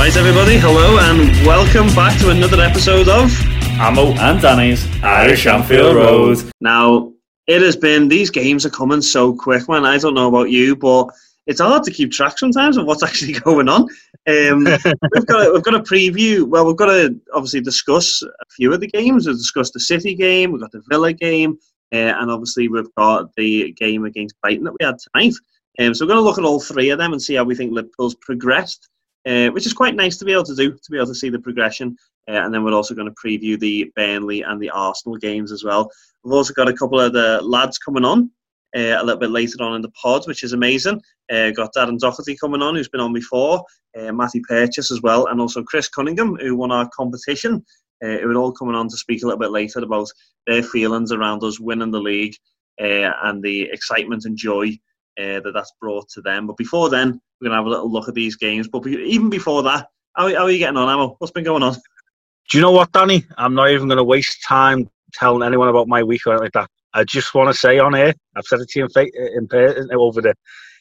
[0.00, 3.30] Right, everybody, hello and welcome back to another episode of
[3.78, 6.38] Amo and Danny's Irish Anfield Road.
[6.58, 7.12] Now,
[7.46, 9.84] it has been, these games are coming so quick, man.
[9.84, 11.10] I don't know about you, but
[11.46, 13.82] it's hard to keep track sometimes of what's actually going on.
[14.26, 14.64] Um,
[15.14, 18.72] we've, got a, we've got a preview, well, we've got to obviously discuss a few
[18.72, 19.26] of the games.
[19.26, 21.58] We've discussed the City game, we've got the Villa game,
[21.92, 25.34] uh, and obviously we've got the game against Brighton that we had tonight.
[25.78, 27.54] Um, so we're going to look at all three of them and see how we
[27.54, 28.88] think Liverpool's progressed
[29.26, 31.28] uh, which is quite nice to be able to do, to be able to see
[31.28, 31.96] the progression.
[32.28, 35.64] Uh, and then we're also going to preview the Burnley and the Arsenal games as
[35.64, 35.90] well.
[36.24, 38.30] We've also got a couple of the lads coming on
[38.76, 41.00] uh, a little bit later on in the pod, which is amazing.
[41.32, 43.64] Uh, got Darren Dougherty coming on, who's been on before,
[43.98, 47.64] uh, Matthew Purchase as well, and also Chris Cunningham, who won our competition.
[48.02, 50.08] Uh, who are all coming on to speak a little bit later about
[50.46, 52.34] their feelings around us winning the league
[52.78, 54.74] and the excitement and joy
[55.20, 56.46] uh, that that's brought to them.
[56.46, 58.68] But before then, we're going to have a little look at these games.
[58.68, 61.16] But even before that, how, how are you getting on, Amo?
[61.18, 61.74] What's been going on?
[61.74, 63.24] Do you know what, Danny?
[63.38, 66.52] I'm not even going to waste time telling anyone about my week or anything like
[66.52, 66.70] that.
[66.92, 69.88] I just want to say on air, I've said it to you in, in, person,
[69.94, 70.34] over the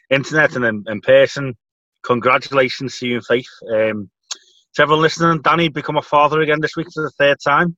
[0.09, 1.55] internet and in, in, person.
[2.03, 3.49] Congratulations to you and Faith.
[3.72, 4.09] Um,
[4.75, 7.78] to everyone listening, Danny become a father again this week for the third time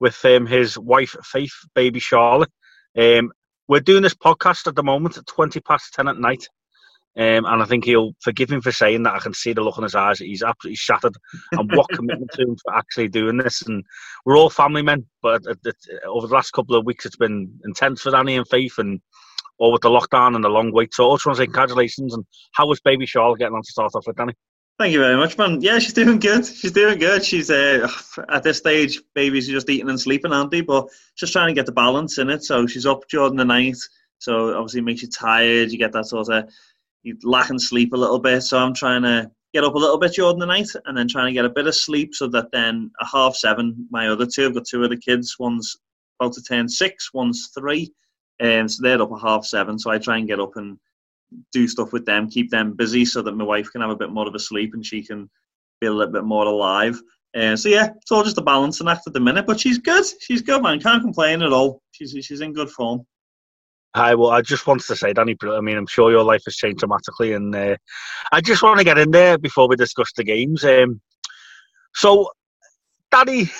[0.00, 2.50] with um, his wife Faith, baby Charlotte.
[2.98, 3.32] Um,
[3.68, 6.48] we're doing this podcast at the moment at 20 past 10 at night.
[7.16, 9.14] Um, and I think he'll forgive him for saying that.
[9.14, 10.20] I can see the look in his eyes.
[10.20, 11.16] He's absolutely shattered.
[11.52, 13.62] And what commitment to him for actually doing this.
[13.62, 13.84] And
[14.24, 17.50] we're all family men, but it, it, over the last couple of weeks, it's been
[17.64, 19.00] intense for Danny and Faith, and
[19.58, 20.94] all with the lockdown and the long wait.
[20.94, 22.14] So I just want to say congratulations.
[22.14, 24.34] And how was baby Charlotte getting on to start off with, Danny?
[24.78, 25.60] Thank you very much, man.
[25.60, 26.46] Yeah, she's doing good.
[26.46, 27.24] She's doing good.
[27.24, 27.90] She's uh,
[28.28, 30.60] at this stage, babies are just eating and sleeping, aren't they?
[30.60, 32.44] But just trying to get the balance in it.
[32.44, 33.76] So she's up during the night.
[34.18, 35.72] So obviously, it makes you tired.
[35.72, 36.48] You get that sort of
[37.02, 38.42] you lack in sleep a little bit.
[38.42, 41.26] So I'm trying to get up a little bit during the night and then trying
[41.26, 44.46] to get a bit of sleep so that then a half seven, my other two,
[44.46, 45.36] I've got two other kids.
[45.40, 45.76] One's
[46.20, 47.92] about to turn six, one's three.
[48.40, 49.76] And um, so they're up at half seven.
[49.76, 50.78] So I try and get up and
[51.52, 54.10] do stuff with them, keep them busy so that my wife can have a bit
[54.10, 55.28] more of a sleep and she can
[55.80, 57.00] be a little bit more alive.
[57.36, 60.04] Uh, so yeah, it's all just a balancing act at the minute, but she's good.
[60.20, 60.80] She's good, man.
[60.80, 61.82] Can't complain at all.
[61.92, 63.06] She's she's in good form.
[63.94, 66.56] Hi, well, I just wanted to say, Danny, I mean, I'm sure your life has
[66.56, 67.76] changed dramatically, and uh,
[68.32, 70.62] I just want to get in there before we discuss the games.
[70.62, 71.00] Um,
[71.94, 72.30] so,
[73.10, 73.50] Daddy,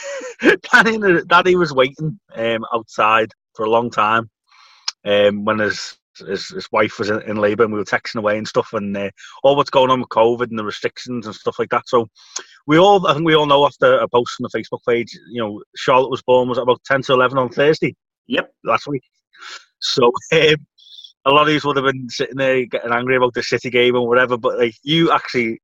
[0.73, 4.31] Daddy, Daddy was waiting um, outside for a long time
[5.07, 8.39] um, when his, his, his wife was in, in labour, and we were texting away
[8.39, 9.11] and stuff, and uh,
[9.43, 11.89] all what's going on with COVID and the restrictions and stuff like that.
[11.89, 12.07] So,
[12.67, 15.43] we all, I think we all know after a post on the Facebook page, you
[15.43, 17.95] know, Charlotte was born was about ten to eleven on Thursday.
[18.27, 19.03] Yep, last week.
[19.81, 20.67] So um,
[21.25, 23.97] a lot of these would have been sitting there getting angry about the City game
[23.97, 25.61] or whatever, but like you actually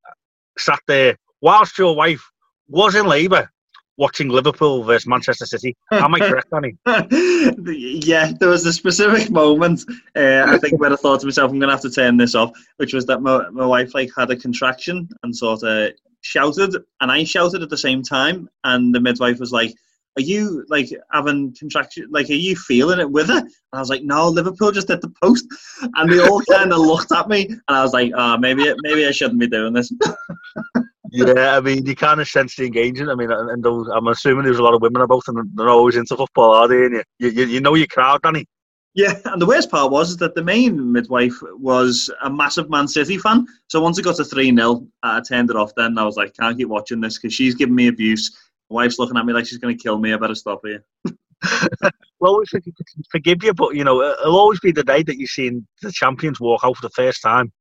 [0.59, 2.23] sat there whilst your wife
[2.69, 3.51] was in labour
[3.97, 5.77] watching Liverpool versus Manchester City.
[5.93, 6.77] Am I correct, Danny?
[8.07, 9.85] yeah, there was a specific moment.
[10.17, 12.35] Uh, I think where I thought to myself, "I'm going to have to turn this
[12.35, 15.93] off," which was that my, my wife like had a contraction and sort of
[16.23, 19.75] shouted, and I shouted at the same time, and the midwife was like,
[20.17, 22.07] are you like having contraction?
[22.11, 23.39] Like, are you feeling it with her?
[23.39, 25.45] And I was like, no, Liverpool just hit the post,
[25.83, 29.07] and they all kind of looked at me, and I was like, oh, maybe maybe
[29.07, 29.93] I shouldn't be doing this.
[31.11, 33.11] yeah, I mean, you kind of sense the engagement.
[33.11, 35.97] I mean, and those, I'm assuming there's a lot of women about, and they're always
[35.97, 36.87] into football, are they?
[36.87, 38.47] And you, you, you know your crowd, Danny.
[38.95, 43.19] Yeah, and the worst part was that the main midwife was a massive Man City
[43.19, 43.45] fan.
[43.67, 45.99] So once it got to 3 0, I turned it off then.
[45.99, 48.37] I was like, can't keep watching this because she's giving me abuse.
[48.71, 50.15] My wife's looking at me like she's going to kill me.
[50.15, 50.85] I better stop here.
[52.21, 52.45] well, we
[53.11, 56.41] forgive you, but you know, it'll always be the day that you've seen the champions
[56.41, 57.53] walk out for the first time,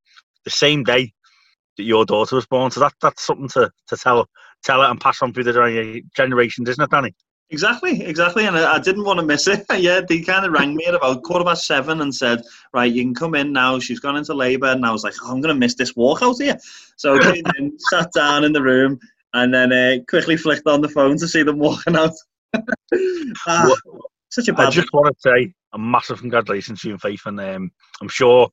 [0.45, 1.11] the same day
[1.77, 2.71] that your daughter was born.
[2.71, 4.27] So that that's something to, to tell
[4.63, 7.13] tell it and pass on through the generations, isn't it, Danny?
[7.49, 9.63] Exactly, exactly, and I, I, didn't want to miss it.
[9.77, 12.41] yeah, they kind of rang me at about quarter past seven and said,
[12.73, 15.31] "Right, you can come in now." She's gone into labour, and I was like, oh,
[15.31, 16.57] "I'm going to miss this walkout here."
[16.95, 18.97] So I came in, sat down in the room,
[19.33, 22.13] and then uh, quickly flicked on the phone to see them walking out.
[23.47, 23.75] ah,
[24.29, 24.67] such a bad.
[24.67, 27.71] I just want to say a massive congratulations to you and Faith, and um,
[28.01, 28.49] I'm sure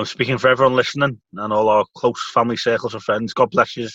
[0.00, 3.34] I'm speaking for everyone listening and all our close family circles of friends.
[3.34, 3.86] God bless you,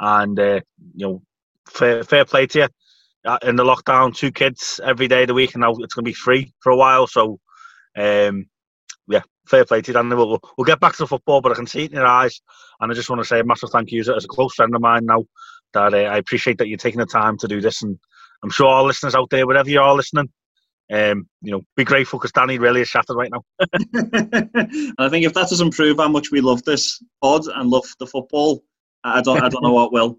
[0.00, 0.60] and uh,
[0.94, 1.22] you know,
[1.68, 2.68] fair, fair play to you
[3.26, 6.02] uh, in the lockdown, two kids every day of the week, and now it's going
[6.04, 7.06] to be free for a while.
[7.06, 7.38] So,
[7.94, 8.46] um,
[9.06, 10.14] yeah, fair play to you, Danny.
[10.14, 12.40] We'll, we'll get back to the football, but I can see it in your eyes,
[12.80, 14.80] and I just want to say a massive thank you as a close friend of
[14.80, 15.26] mine now.
[15.74, 17.98] That uh, I appreciate that you're taking the time to do this, and
[18.42, 20.30] I'm sure all listeners out there, wherever you are listening,
[20.92, 23.42] um, you know, be grateful because Danny really is shattered right now.
[23.58, 27.86] and I think if that doesn't prove how much we love this pod and love
[27.98, 28.62] the football,
[29.02, 30.18] I don't, I don't know what will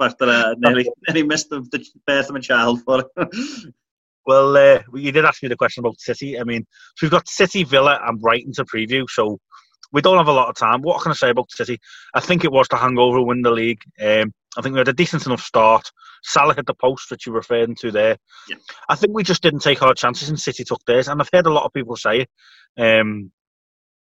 [0.00, 3.74] after uh, nearly, nearly missed the, the birth of a child for it.
[4.26, 6.38] well, uh, you did ask me the question about City.
[6.38, 6.66] I mean,
[6.96, 9.04] so we've got City, Villa, and Brighton to preview.
[9.08, 9.38] So
[9.92, 10.82] we don't have a lot of time.
[10.82, 11.78] What can I say about City?
[12.14, 13.82] I think it was the hangover win the league.
[14.00, 15.90] Um, I think we had a decent enough start.
[16.22, 18.16] Salah hit the post that you were referring to there.
[18.48, 18.56] Yeah.
[18.88, 21.08] I think we just didn't take our chances and City took theirs.
[21.08, 22.26] And I've heard a lot of people say.
[22.78, 23.30] Um,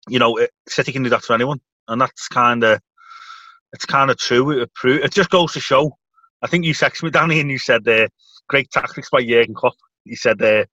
[0.07, 1.59] you know, City can do that to anyone.
[1.87, 2.79] And that's kind of
[3.73, 4.51] it's kind of true.
[4.61, 5.97] It, it just goes to show.
[6.41, 8.07] I think you texted me, Danny, and you said uh,
[8.47, 9.75] great tactics by Jurgen Klopp.
[10.05, 10.65] You said uh,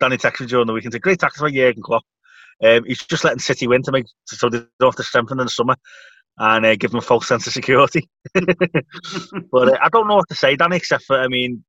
[0.00, 2.02] Danny texted you during the weekend, said great tactics by Jurgen Klopp.
[2.62, 5.46] Um, he's just letting City win to make so they don't have to strengthen in
[5.46, 5.76] the summer
[6.38, 8.08] and uh, give them a false sense of security.
[8.34, 11.64] but uh, I don't know what to say, Danny, except for I mean,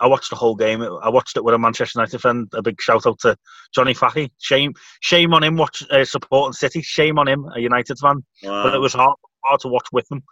[0.00, 0.82] I watched the whole game.
[0.82, 2.48] I watched it with a Manchester United fan.
[2.54, 3.36] A big shout out to
[3.74, 4.30] Johnny Fahy.
[4.40, 5.56] Shame, shame on him.
[5.56, 6.82] Watch uh, supporting City.
[6.82, 8.24] Shame on him, a United fan.
[8.42, 8.64] Wow.
[8.64, 10.22] But it was hard, hard to watch with him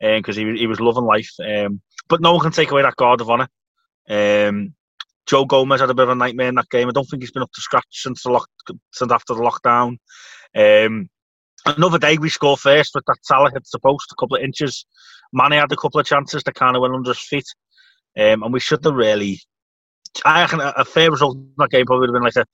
[0.00, 1.30] because um, he he was loving life.
[1.40, 3.48] Um, but no one can take away that guard of honour.
[4.08, 4.74] Um,
[5.26, 6.88] Joe Gomez had a bit of a nightmare in that game.
[6.88, 8.48] I don't think he's been up to scratch since the lock,
[8.92, 9.96] since after the lockdown.
[10.54, 11.08] Um,
[11.66, 14.86] another day we score first with that Salah hit the post a couple of inches.
[15.32, 17.46] Mane had a couple of chances that kind of went under his feet,
[18.18, 19.40] um, and we should have really.
[20.24, 22.46] I reckon a, a fair result in that game probably would have been like a,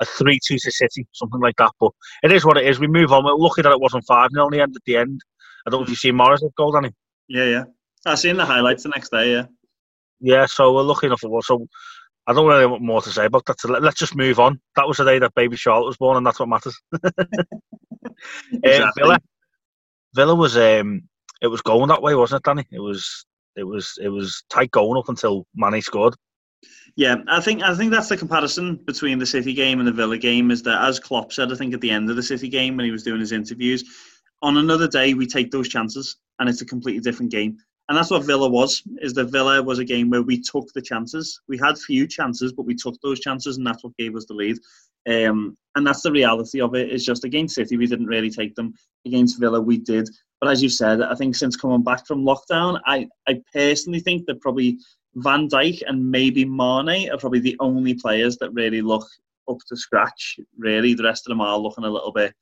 [0.00, 1.72] a three two to City, something like that.
[1.78, 1.92] But
[2.22, 2.80] it is what it is.
[2.80, 3.24] We move on.
[3.24, 4.74] We're lucky that it wasn't five 0 in the end.
[4.74, 5.20] At the end,
[5.66, 6.90] I don't know if you see Morris goal, Danny.
[7.28, 7.64] Yeah, yeah.
[8.06, 9.32] I seen the highlights the next day.
[9.32, 9.44] Yeah.
[10.20, 11.46] Yeah, so we're lucky enough it was.
[11.46, 11.66] So
[12.26, 13.60] I don't really want more to say about that.
[13.60, 14.60] So let's just move on.
[14.76, 16.78] That was the day that baby Charlotte was born, and that's what matters.
[18.62, 19.02] exactly.
[19.02, 19.18] Villa,
[20.14, 21.02] Villa was um,
[21.42, 22.66] it was going that way, wasn't it, Danny?
[22.72, 23.26] It was,
[23.56, 26.14] it was, it was tight going up until Mane scored.
[26.96, 30.16] Yeah, I think I think that's the comparison between the City game and the Villa
[30.16, 30.50] game.
[30.50, 32.86] Is that as Klopp said, I think at the end of the City game when
[32.86, 33.84] he was doing his interviews,
[34.42, 37.58] on another day we take those chances, and it's a completely different game.
[37.88, 38.82] And that's what Villa was.
[39.02, 41.40] Is that Villa was a game where we took the chances.
[41.48, 44.34] We had few chances, but we took those chances, and that's what gave us the
[44.34, 44.58] lead.
[45.06, 46.90] Um, and that's the reality of it.
[46.90, 48.72] Is just against City, we didn't really take them.
[49.04, 50.08] Against Villa, we did.
[50.40, 54.26] But as you said, I think since coming back from lockdown, I, I personally think
[54.26, 54.78] that probably
[55.16, 59.06] Van Dijk and maybe Mane are probably the only players that really look
[59.48, 60.38] up to scratch.
[60.56, 62.34] Really, the rest of them are looking a little bit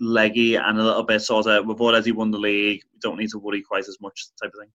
[0.00, 2.82] leggy and a little bit sort of we've already won the league.
[2.92, 4.70] We don't need to worry quite as much type of thing.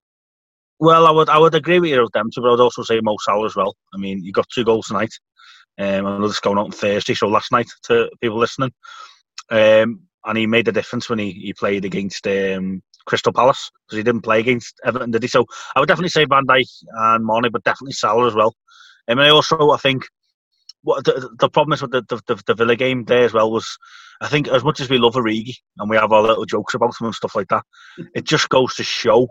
[0.82, 2.82] Well, I would I would agree with you with them too, but I would also
[2.82, 3.76] say Mo Salah as well.
[3.94, 5.12] I mean, you got two goals tonight.
[5.78, 8.72] Um, I know this going out on Thursday, so last night to people listening.
[9.48, 13.98] Um, and he made a difference when he, he played against um, Crystal Palace because
[13.98, 15.28] he didn't play against Everton, did he?
[15.28, 15.46] So
[15.76, 18.56] I would definitely say Van Dijk and Mane, but definitely Salah as well.
[19.06, 20.02] Um, and I also I think
[20.82, 23.78] what the, the problem is with the, the, the, Villa game there as well was
[24.20, 27.00] I think as much as we love Origi and we have our little jokes about
[27.00, 27.62] him and stuff like that,
[28.16, 29.28] it just goes to show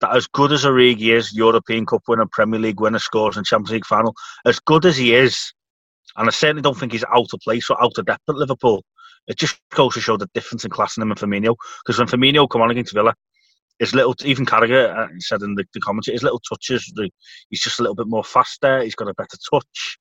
[0.00, 3.72] that as good as Origi is, European Cup winner, Premier League winner, scores in Champions
[3.72, 5.52] League final, as good as he is,
[6.16, 8.84] and I certainly don't think he's out of place or out of depth at Liverpool.
[9.26, 11.56] It just goes to show the difference in class in him and Firmino.
[11.84, 13.14] Because when Firmino come on against Villa,
[13.78, 17.10] his little, even Carragher uh, said in the, the commentary, his little touches, the,
[17.50, 18.82] he's just a little bit more faster.
[18.82, 19.98] He's got a better touch.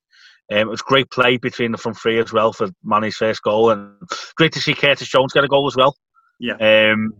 [0.52, 3.72] Um, it was great play between the front three as well for Mane's first goal,
[3.72, 3.96] and
[4.36, 5.96] great to see Curtis Jones get a goal as well.
[6.40, 6.56] Yeah.
[6.56, 7.14] Um,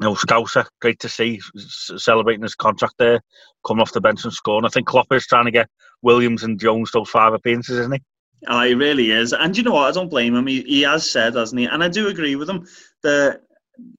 [0.00, 3.20] you know, Scouser, great to see celebrating his contract there,
[3.66, 4.64] coming off the bench and scoring.
[4.64, 5.68] I think Klopp is trying to get
[6.02, 8.02] Williams and Jones those five appearances, isn't he?
[8.48, 9.32] Oh, he really is.
[9.32, 9.88] And you know what?
[9.88, 10.46] I don't blame him.
[10.46, 11.66] He, he has said, hasn't he?
[11.66, 12.66] And I do agree with him
[13.02, 13.40] that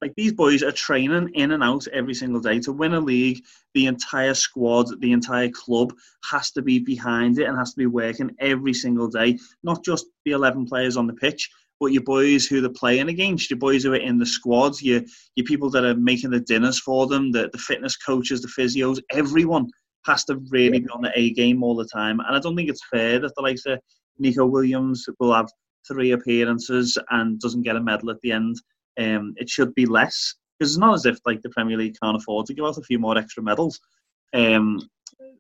[0.02, 3.44] like these boys are training in and out every single day to win a league.
[3.74, 5.94] The entire squad, the entire club
[6.30, 9.38] has to be behind it and has to be working every single day.
[9.64, 11.50] Not just the eleven players on the pitch,
[11.80, 15.02] but your boys who they're playing against, your boys who are in the squads, your
[15.36, 19.02] your people that are making the dinners for them, the, the fitness coaches, the physios,
[19.12, 19.68] everyone
[20.06, 22.20] has to really be on the A game all the time.
[22.20, 23.80] And I don't think it's fair that the likes of
[24.20, 25.50] Neco Williams will have
[25.88, 28.56] three appearances and doesn't get a medal at the end.
[28.98, 32.16] Um, it should be less because it's not as if like the Premier League can't
[32.16, 33.80] afford to give out a few more extra medals.
[34.34, 34.80] Um,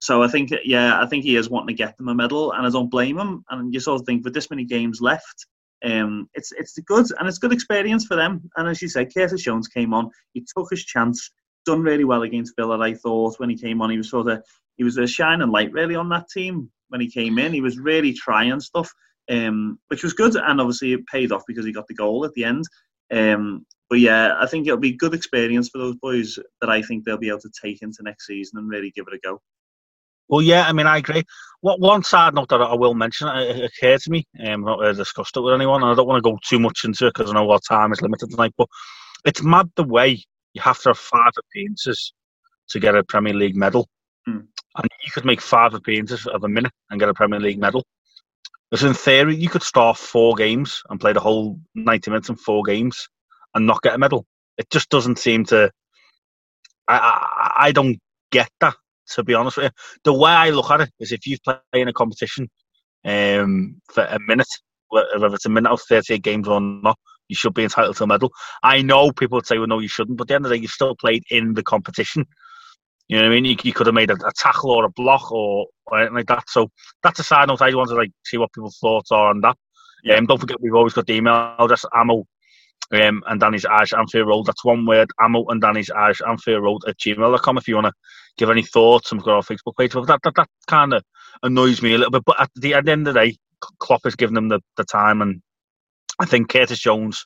[0.01, 2.65] so I think, yeah, I think he is wanting to get them a medal, and
[2.65, 3.43] I don't blame him.
[3.49, 5.45] And you sort of think with this many games left,
[5.83, 8.49] um, it's it's good and it's good experience for them.
[8.57, 11.31] And as you said, Curtis Jones came on, he took his chance,
[11.65, 12.79] done really well against Villa.
[12.79, 14.43] I thought when he came on, he was sort of
[14.77, 17.53] he was a shining light really on that team when he came in.
[17.53, 18.91] He was really trying stuff,
[19.29, 22.33] um, which was good, and obviously it paid off because he got the goal at
[22.33, 22.63] the end.
[23.11, 27.03] Um, but yeah, I think it'll be good experience for those boys that I think
[27.03, 29.39] they'll be able to take into next season and really give it a go.
[30.27, 31.23] Well, yeah, I mean, I agree.
[31.61, 34.27] What one side note that I will mention it occurred to me.
[34.45, 36.83] Um, not uh, discussed it with anyone, and I don't want to go too much
[36.83, 38.53] into it because I know our time is limited tonight.
[38.57, 38.67] But
[39.25, 42.13] it's mad the way you have to have five appearances
[42.69, 43.87] to get a Premier League medal,
[44.25, 44.41] hmm.
[44.75, 47.83] and you could make five appearances of a minute and get a Premier League medal.
[48.69, 52.35] Because in theory, you could start four games and play the whole ninety minutes in
[52.35, 53.07] four games
[53.53, 54.25] and not get a medal.
[54.57, 55.71] It just doesn't seem to.
[56.87, 57.99] I I, I don't
[58.31, 58.75] get that
[59.13, 59.71] to be honest with you.
[60.03, 62.49] The way I look at it is if you play in a competition
[63.05, 64.47] um, for a minute,
[64.89, 66.97] whether it's a minute of 38 games or not,
[67.27, 68.31] you should be entitled to a medal.
[68.63, 70.57] I know people would say, well, no, you shouldn't, but at the end of the
[70.57, 72.25] day, you still played in the competition.
[73.07, 73.45] You know what I mean?
[73.45, 76.27] You, you could have made a, a tackle or a block or, or, anything like
[76.27, 76.49] that.
[76.49, 76.69] So
[77.03, 77.61] that's a side note.
[77.61, 79.57] I just want to like see what people's thoughts are on that.
[80.03, 80.15] Yeah.
[80.15, 82.25] Um, don't forget, we've always got the email address, amo
[82.93, 84.45] um, and Danny's Irish Anfield Road.
[84.45, 87.93] That's one word, amo and Danny's Irish Anfield Road at gmail.com if you want to
[88.37, 89.11] give any thoughts.
[89.11, 89.93] And we've got our Facebook page.
[89.93, 91.03] But that, that, that kind of
[91.43, 92.23] annoys me a little bit.
[92.25, 93.37] But at the, at the end of the day,
[93.79, 95.21] Klopp has given them the, the time.
[95.21, 95.41] And
[96.19, 97.25] I think Curtis Jones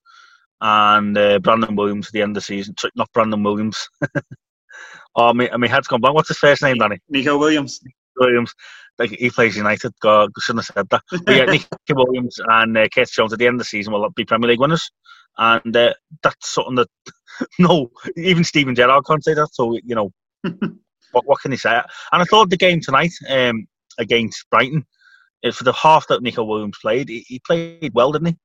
[0.61, 3.87] and uh, Brandon Williams at the end of the season, not Brandon Williams.
[5.15, 6.15] oh, my, my head's gone blank.
[6.15, 6.99] What's his first name, Danny?
[7.09, 7.79] Neco Williams.
[8.17, 8.53] Williams.
[8.97, 9.93] Like he plays United.
[10.01, 11.03] God, shouldn't have said that.
[11.25, 14.09] But yeah, Nicky Williams and uh, Curtis Jones at the end of the season will
[14.09, 14.91] be Premier League winners
[15.39, 16.89] and uh, that's something that
[17.59, 19.49] no, even Steven Gerrard can't say that.
[19.53, 20.11] So you know,
[21.11, 21.75] what what can he say?
[22.11, 24.85] And I thought the game tonight um, against Brighton,
[25.43, 28.37] uh, for the half that Neco Williams played, he, he played well, didn't he?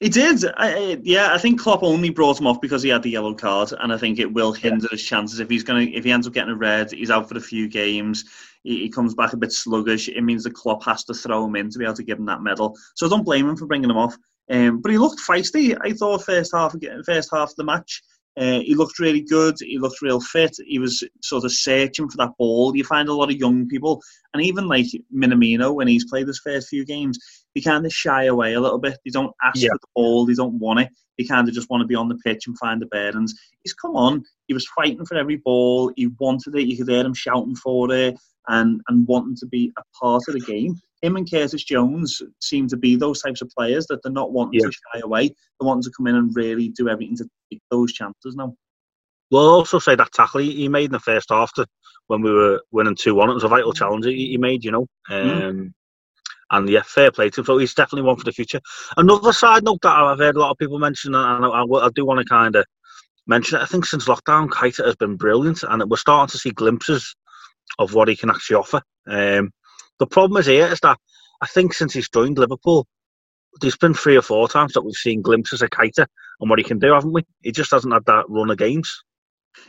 [0.00, 0.42] He did.
[0.56, 3.74] I, yeah, I think Klopp only brought him off because he had the yellow card,
[3.78, 4.92] and I think it will hinder yeah.
[4.92, 6.90] his chances if he's gonna if he ends up getting a red.
[6.90, 8.24] He's out for a few games.
[8.64, 10.08] He, he, comes back a bit sluggish.
[10.08, 12.26] It means the Klopp has to throw him in to be able to give him
[12.26, 12.76] that medal.
[12.94, 14.16] So I don't blame him for bringing him off.
[14.50, 15.76] Um, but he looked feisty.
[15.82, 18.02] I thought first half first half of the match.
[18.38, 19.56] Uh, he looked really good.
[19.60, 20.56] He looked real fit.
[20.66, 22.74] He was sort of searching for that ball.
[22.76, 24.00] You find a lot of young people,
[24.32, 27.18] and even like Minamino, when he's played his first few games,
[27.54, 28.98] they kind of shy away a little bit.
[29.04, 29.68] They don't ask yeah.
[29.70, 30.26] for the ball.
[30.26, 30.88] They don't want it.
[31.18, 33.34] They kind of just want to be on the pitch and find the bearings.
[33.62, 34.22] He's come on.
[34.46, 35.92] He was fighting for every ball.
[35.96, 36.66] He wanted it.
[36.66, 38.16] You could hear him shouting for it
[38.48, 42.68] and and wanting to be a part of the game him and Curtis Jones seem
[42.68, 44.66] to be those types of players that they're not wanting yeah.
[44.66, 45.28] to shy away.
[45.28, 47.28] They're wanting to come in and really do everything to
[47.70, 48.54] those chances now.
[49.30, 51.66] Well, I'll also say that tackle he made in the first half to,
[52.08, 54.86] when we were winning 2 1, it was a vital challenge he made, you know.
[55.08, 55.22] Mm.
[55.22, 55.72] Um, mm.
[56.52, 57.44] And yeah, fair play to him.
[57.44, 58.60] So he's definitely one for the future.
[58.96, 61.90] Another side note that I've heard a lot of people mention, and I, I, I
[61.94, 62.64] do want to kind of
[63.28, 63.62] mention it.
[63.62, 67.14] I think since lockdown, Keita has been brilliant, and we're starting to see glimpses
[67.78, 68.82] of what he can actually offer.
[69.06, 69.52] Um,
[70.00, 70.98] the problem is here is that
[71.40, 72.86] I think since he's joined Liverpool,
[73.60, 76.06] there's been three or four times that we've seen glimpses of Keita
[76.40, 77.24] and what he can do, haven't we?
[77.42, 79.04] He just hasn't had that run of games.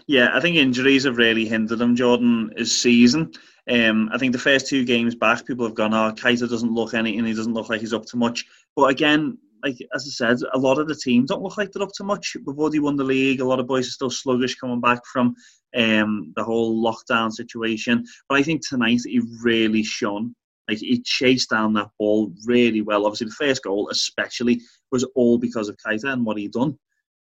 [0.08, 3.32] Yeah, I think injuries have really hindered him, Jordan, his season.
[3.70, 6.94] Um, I think the first two games back, people have gone, oh, Keita doesn't look
[6.94, 8.46] anything, he doesn't look like he's up to much.
[8.76, 11.84] But again, like as I said, a lot of the teams don't look like they're
[11.84, 12.36] up to much.
[12.46, 13.42] We've already won the league.
[13.42, 15.36] A lot of boys are still sluggish coming back from
[15.76, 18.04] um, the whole lockdown situation.
[18.28, 20.36] But I think tonight he really shone.
[20.72, 23.06] Like he chased down that ball really well.
[23.06, 26.80] Obviously, the first goal, especially, was all because of Keita and what he done.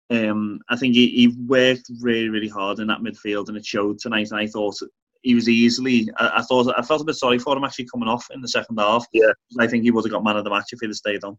[0.10, 4.00] Um, I think he, he worked really, really hard in that midfield, and it showed
[4.00, 4.32] tonight.
[4.32, 4.76] And I thought
[5.22, 6.10] he was easily.
[6.18, 8.50] I, I, thought I felt a bit sorry for him actually coming off in the
[8.50, 9.06] second half.
[9.14, 11.24] Yeah, I think he would have got man of the match if he'd have stayed
[11.24, 11.38] on.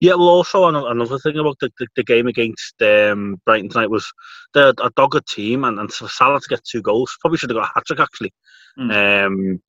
[0.00, 4.06] Yeah, well, also another thing about the, the, the game against um, Brighton tonight was
[4.54, 7.58] they're a dogged team, and, and for Salah to get two goals, probably should have
[7.58, 8.32] got a hat trick actually.
[8.78, 9.26] Mm.
[9.26, 9.62] Um,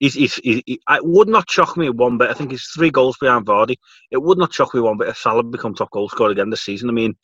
[0.00, 2.30] he's, he's, he, it would not shock me one bit.
[2.30, 3.76] I think he's three goals behind Vardy.
[4.10, 6.62] It would not shock me one bit if Salah become top goal scorer again this
[6.62, 6.88] season.
[6.88, 7.14] I mean,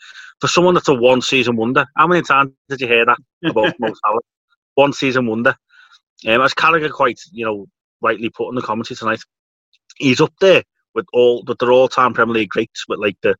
[0.40, 3.74] for someone that's a one season wonder, how many times did you hear that about
[3.80, 4.20] Mo Salah?
[4.74, 5.56] One season wonder.
[6.26, 7.66] Um, as Carragher quite, you know,
[8.00, 9.20] rightly put in the commentary tonight,
[9.96, 10.62] he's up there
[10.94, 13.34] with all with their all-time Premier League greats with like the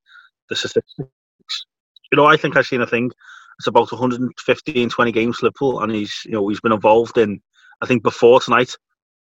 [0.48, 0.94] the statistics.
[0.98, 3.10] You know, I think I've seen a thing.
[3.58, 7.40] It's about 115, 20 games for Liverpool, and he's you know he's been involved in.
[7.82, 8.74] I think before tonight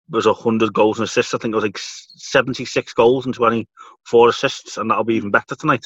[0.09, 1.33] was 100 goals and assists.
[1.33, 5.55] I think it was like 76 goals and 24 assists, and that'll be even better
[5.55, 5.85] tonight.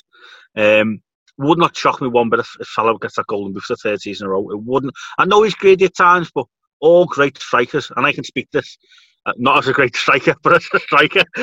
[0.55, 1.01] Um,
[1.37, 3.77] would not shock me one bit if, if Salah gets that golden boot for the
[3.77, 4.49] third season in a row.
[4.51, 4.93] It wouldn't.
[5.17, 6.45] I know he's greedy at times, but
[6.79, 8.77] all great strikers, and I can speak this
[9.25, 11.23] uh, not as a great striker, but as a striker.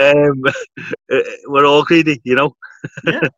[0.00, 0.42] um,
[1.12, 2.54] uh, we're all greedy, you know.
[3.04, 3.28] yeah.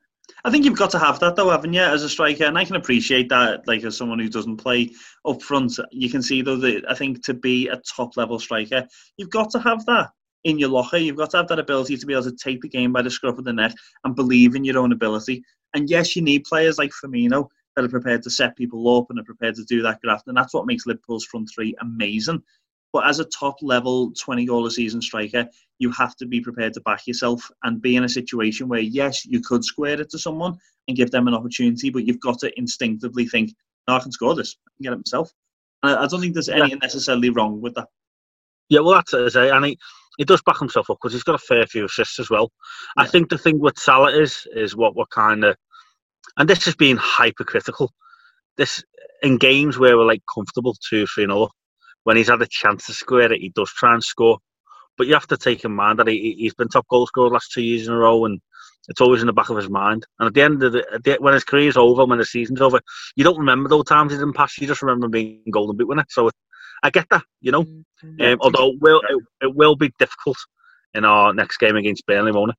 [0.46, 2.44] I think you've got to have that though, haven't you, as a striker?
[2.44, 4.92] And I can appreciate that, like as someone who doesn't play
[5.24, 5.76] up front.
[5.90, 8.86] You can see though that I think to be a top level striker,
[9.16, 10.10] you've got to have that
[10.44, 10.98] in your locker.
[10.98, 13.10] You've got to have that ability to be able to take the game by the
[13.10, 13.74] scruff of the neck
[14.04, 15.42] and believe in your own ability.
[15.74, 19.18] And yes, you need players like Firmino that are prepared to set people up and
[19.18, 20.28] are prepared to do that graft.
[20.28, 22.40] And that's what makes Liverpool's front three amazing.
[22.96, 25.46] But as a top level 20 goal a season striker,
[25.78, 29.26] you have to be prepared to back yourself and be in a situation where, yes,
[29.26, 30.56] you could square it to someone
[30.88, 33.54] and give them an opportunity, but you've got to instinctively think,
[33.86, 35.30] no, I can score this, I can get it myself.
[35.82, 37.88] And I don't think there's anything necessarily wrong with that.
[38.70, 39.36] Yeah, well, that's it.
[39.36, 39.78] And he,
[40.16, 42.50] he does back himself up because he's got a fair few assists as well.
[42.96, 43.02] Yeah.
[43.02, 45.56] I think the thing with Salah is, is what we're kind of
[46.36, 47.92] and this is being hypercritical.
[48.56, 48.82] This
[49.22, 51.50] in games where we're like comfortable two, three, no,
[52.06, 54.38] when he's had a chance to square it, he does try and score.
[54.96, 57.34] But you have to take in mind that he, he's been top goal scorer the
[57.34, 58.40] last two years in a row, and
[58.86, 60.06] it's always in the back of his mind.
[60.20, 62.80] And at the end of the, the when his career's over, when the season's over,
[63.16, 64.56] you don't remember those times he didn't pass.
[64.56, 66.04] You just remember being golden boot winner.
[66.08, 66.30] So
[66.84, 67.64] I get that, you know.
[67.64, 68.22] Mm-hmm.
[68.22, 70.38] Um, although it will, it, it will be difficult
[70.94, 72.56] in our next game against Burnley, won't it?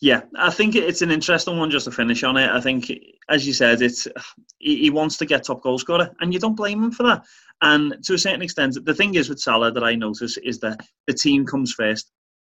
[0.00, 2.50] Yeah, I think it's an interesting one just to finish on it.
[2.50, 2.92] I think,
[3.28, 4.06] as you said, it's
[4.58, 7.24] he, wants to get top goal scorer, and you don't blame him for that.
[7.62, 10.80] And to a certain extent, the thing is with Salah that I notice is that
[11.06, 12.10] the team comes first.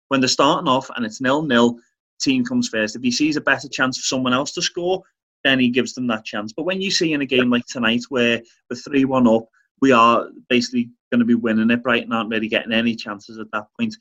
[0.09, 1.77] When they're starting off and it's nil nil,
[2.21, 2.95] team comes first.
[2.95, 5.01] If he sees a better chance for someone else to score,
[5.43, 6.53] then he gives them that chance.
[6.53, 9.47] But when you see in a game like tonight where we're three one up,
[9.81, 11.81] we are basically going to be winning it.
[11.81, 13.95] Brighton aren't really getting any chances at that point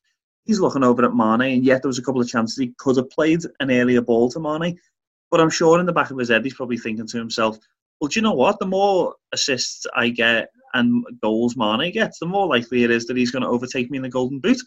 [0.45, 2.97] he's looking over at Mane, and yet there was a couple of chances he could
[2.97, 4.79] have played an earlier ball to Mane.
[5.31, 7.59] But I'm sure in the back of his head, he's probably thinking to himself,
[8.01, 8.59] well, do you know what?
[8.59, 13.17] The more assists I get and goals Mane gets, the more likely it is that
[13.17, 14.61] he's going to overtake me in the Golden Boot.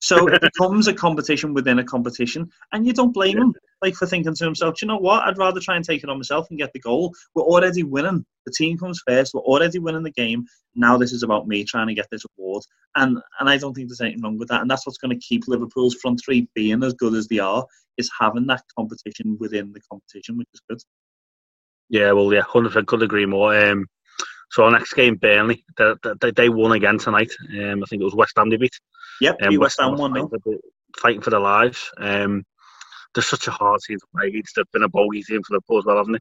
[0.00, 4.06] So it becomes a competition within a competition, and you don't blame him like for
[4.06, 5.22] thinking to himself, you know what?
[5.24, 7.12] I'd rather try and take it on myself and get the goal.
[7.34, 8.24] We're already winning.
[8.46, 9.34] The team comes first.
[9.34, 10.44] We're already winning the game.
[10.74, 12.62] Now this is about me trying to get this award,
[12.96, 14.62] and and I don't think there's anything wrong with that.
[14.62, 17.64] And that's what's going to keep Liverpool's front three being as good as they are
[17.96, 20.78] is having that competition within the competition, which is good.
[21.90, 23.58] Yeah, well, yeah, hundred percent could agree more.
[23.58, 23.86] Um,
[24.50, 27.32] so our next game, Burnley, they, they, they won again tonight.
[27.50, 28.78] Um, I think it was West Ham they beat.
[29.20, 30.12] Yep, um, West Ham won.
[30.12, 30.30] No?
[30.98, 31.90] Fighting for their lives.
[31.98, 32.44] Um,
[33.14, 34.56] they're such a hard team to play against.
[34.56, 36.18] They've been a bogey team for Liverpool as well, haven't they?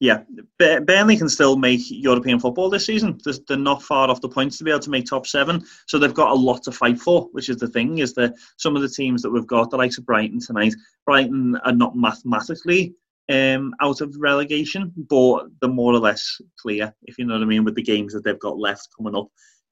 [0.00, 0.22] Yeah,
[0.58, 3.18] Burnley can still make European football this season.
[3.46, 6.14] They're not far off the points to be able to make top seven, so they've
[6.14, 7.28] got a lot to fight for.
[7.32, 9.98] Which is the thing is that some of the teams that we've got, the likes
[9.98, 10.74] of Brighton tonight,
[11.04, 12.94] Brighton are not mathematically
[13.32, 17.46] um, out of relegation, but they're more or less clear, if you know what I
[17.46, 19.28] mean, with the games that they've got left coming up.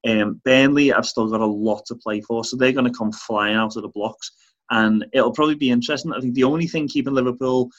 [0.06, 3.12] Um, Burnley have still got a lot to play for, so they're going to come
[3.12, 4.32] flying out of the blocks,
[4.70, 6.12] and it'll probably be interesting.
[6.12, 7.70] I think the only thing keeping Liverpool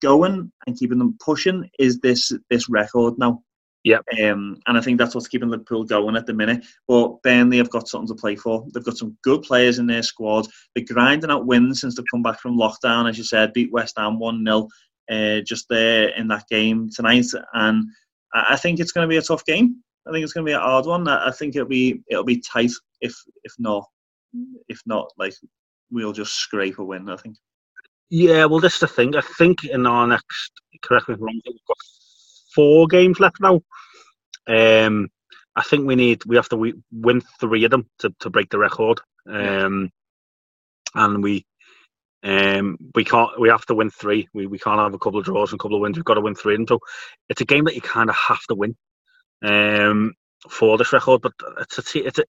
[0.00, 3.42] going and keeping them pushing is this this record now.
[3.84, 3.98] Yeah.
[4.22, 6.64] Um, and I think that's what's keeping Liverpool going at the minute.
[6.86, 8.64] But Burnley have got something to play for.
[8.72, 10.46] They've got some good players in their squad.
[10.74, 13.94] They're grinding out wins since they've come back from lockdown, as you said, beat West
[13.98, 14.68] Ham 1 0
[15.10, 17.26] uh, just there in that game tonight.
[17.52, 17.84] And
[18.34, 19.82] I think it's going to be a tough game.
[20.06, 21.06] I think it's going to be a hard one.
[21.06, 23.84] I think it'll be it'll be tight if if not
[24.68, 25.34] if not like
[25.90, 27.08] we'll just scrape a win.
[27.08, 27.36] I think.
[28.10, 29.16] Yeah, well, that's the thing.
[29.16, 31.76] I think in our next, correct me if I'm wrong, we've got
[32.54, 33.62] four games left now.
[34.46, 35.08] Um,
[35.56, 38.58] I think we need we have to win three of them to, to break the
[38.58, 39.00] record.
[39.26, 39.90] Um,
[40.94, 41.46] and we
[42.24, 43.40] Um, we can't.
[43.40, 44.28] We have to win three.
[44.32, 45.96] We we can't have a couple of draws and a couple of wins.
[45.96, 46.54] We've got to win three.
[46.54, 46.78] And so
[47.28, 48.76] it's a game that you kind of have to win
[49.42, 50.12] um,
[50.48, 51.22] for this record.
[51.22, 52.24] But it's a, it's a,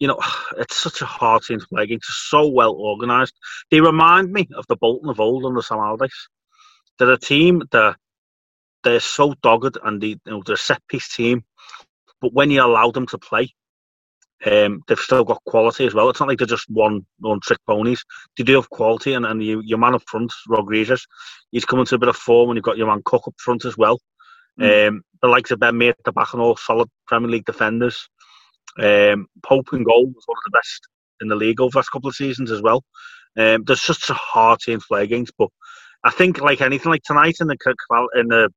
[0.00, 0.18] you know,
[0.58, 2.08] it's such a hard team to play against.
[2.08, 3.34] It's so well organised.
[3.70, 6.28] They remind me of the Bolton of old under Sam Allardyce.
[6.98, 7.96] They're a team that
[8.82, 11.44] they're so dogged and they, you know, they're a set piece team.
[12.20, 13.54] But when you allow them to play,
[14.46, 16.08] um, they've still got quality as well.
[16.08, 18.04] It's not like they're just one one trick ponies.
[18.36, 21.06] They do have quality, and, and you, your man up front, Rodriguez,
[21.50, 23.64] he's coming to a bit of form, and you've got your man Cook up front
[23.64, 24.00] as well.
[24.60, 24.88] Mm.
[24.88, 28.08] Um, the likes of Ben Mee at the back and all solid Premier League defenders.
[28.78, 30.88] Um, Pope and goal was one of the best
[31.20, 32.84] in the league over the last couple of seasons as well.
[33.36, 35.48] Um, there's such a hard team to play against, but
[36.04, 37.56] I think like anything like tonight in the
[38.14, 38.50] in the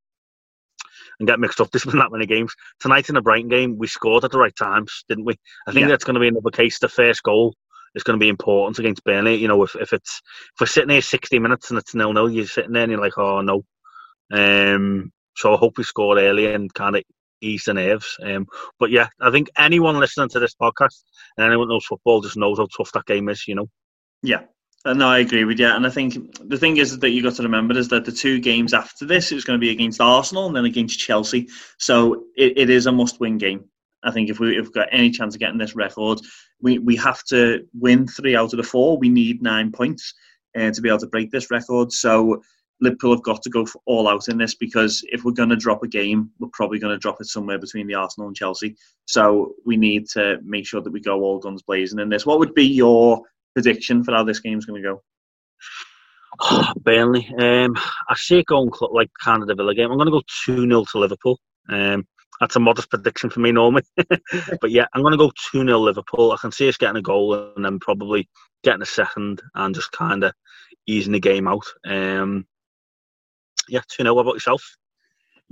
[1.21, 1.69] and get mixed up.
[1.71, 2.53] There's been that many games.
[2.79, 5.35] Tonight in the Brighton game, we scored at the right times, didn't we?
[5.67, 5.87] I think yeah.
[5.87, 6.79] that's going to be another case.
[6.79, 7.55] The first goal
[7.95, 9.35] is going to be important against Burnley.
[9.35, 10.21] You know, if, if it's
[10.55, 13.01] if we're sitting here 60 minutes and it's nil nil, you're sitting there and you're
[13.01, 13.63] like, oh no.
[14.31, 17.03] Um, so I hope we score early and kind of
[17.41, 18.17] ease the nerves.
[18.23, 18.47] Um,
[18.79, 21.03] but yeah, I think anyone listening to this podcast
[21.37, 23.47] and anyone who knows football just knows how tough that game is.
[23.47, 23.69] You know.
[24.23, 24.41] Yeah,
[24.85, 26.15] no, I agree with you, and I think
[26.47, 29.31] the thing is that you've got to remember is that the two games after this
[29.31, 32.91] is going to be against Arsenal and then against Chelsea, so it, it is a
[32.91, 33.65] must-win game.
[34.03, 36.19] I think if, we, we've got any chance of getting this record,
[36.61, 38.97] we, we have to win three out of the four.
[38.97, 40.13] We need nine points
[40.57, 41.91] uh, to be able to break this record.
[41.91, 42.41] So
[42.79, 45.83] Liverpool have got to go all out in this because if we're going to drop
[45.83, 48.75] a game, we're probably going to drop it somewhere between the Arsenal and Chelsea.
[49.05, 52.25] So we need to make sure that we go all guns blazing in this.
[52.25, 53.21] What would be your
[53.53, 55.01] prediction for how this game's going to go?
[56.81, 57.27] Burnley.
[57.37, 57.75] Um,
[58.09, 59.91] I see it going like kind of the Villa game.
[59.91, 61.39] I'm going to go 2 0 to Liverpool.
[61.69, 62.05] Um,
[62.39, 63.83] that's a modest prediction for me normally.
[64.61, 66.31] but yeah, I'm going to go 2 0 Liverpool.
[66.31, 68.27] I can see us getting a goal and then probably
[68.63, 70.33] getting a second and just kind of
[70.87, 71.65] easing the game out.
[71.85, 72.45] Um,
[73.69, 74.13] yeah, 2 0.
[74.13, 74.63] What about yourself?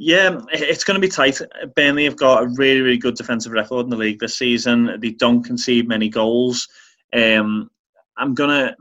[0.01, 1.41] Yeah, it's going to be tight.
[1.75, 4.97] Burnley have got a really, really good defensive record in the league this season.
[5.01, 6.69] They don't concede many goals.
[7.13, 7.69] Um,
[8.19, 8.75] I'm gonna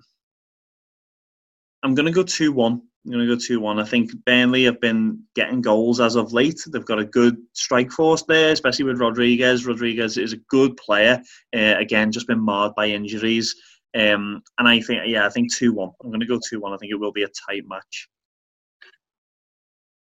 [1.83, 2.83] I'm gonna go two one.
[3.07, 3.79] I'm gonna go two one.
[3.79, 6.61] I think Burnley have been getting goals as of late.
[6.67, 9.67] They've got a good strike force there, especially with Rodriguez.
[9.67, 11.23] Rodriguez is a good player.
[11.57, 13.55] Uh, again, just been marred by injuries.
[13.97, 15.91] Um, and I think, yeah, I think two one.
[16.03, 16.73] I'm going to go two one.
[16.73, 18.09] I think it will be a tight match.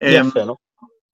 [0.02, 0.58] Um, yeah, fair enough.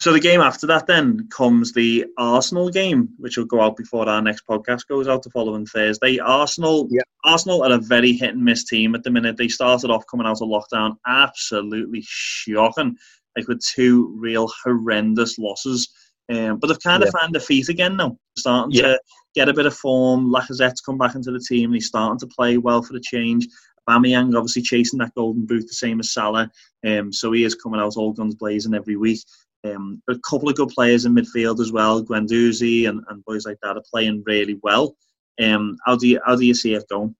[0.00, 4.08] So the game after that then comes the Arsenal game, which will go out before
[4.08, 6.20] our next podcast goes out the following Thursday.
[6.20, 7.02] Arsenal, yeah.
[7.24, 9.36] Arsenal are a very hit and miss team at the minute.
[9.36, 12.96] They started off coming out of lockdown absolutely shocking,
[13.36, 15.88] like with two real horrendous losses.
[16.30, 18.82] Um, but they've kind of found their feet again now, starting yeah.
[18.82, 19.00] to
[19.34, 20.30] get a bit of form.
[20.30, 21.72] Lacazette's come back into the team.
[21.72, 23.48] He's starting to play well for the change.
[23.88, 26.50] Aubameyang obviously chasing that golden boot, the same as Salah.
[26.86, 29.20] Um, so he is coming out all guns blazing every week.
[29.64, 33.58] Um, a couple of good players in midfield as well, Guendouzi and, and boys like
[33.62, 34.96] that are playing really well.
[35.42, 37.14] Um, how do you how do you see it going?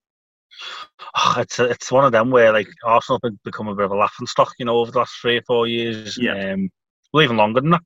[1.17, 3.97] Oh, it's it's one of them where like Arsenal have become a bit of a
[3.97, 6.17] laughing stock, you know, over the last three or four years.
[6.21, 6.53] Yeah.
[6.53, 6.71] Um,
[7.13, 7.83] well, even longer than that.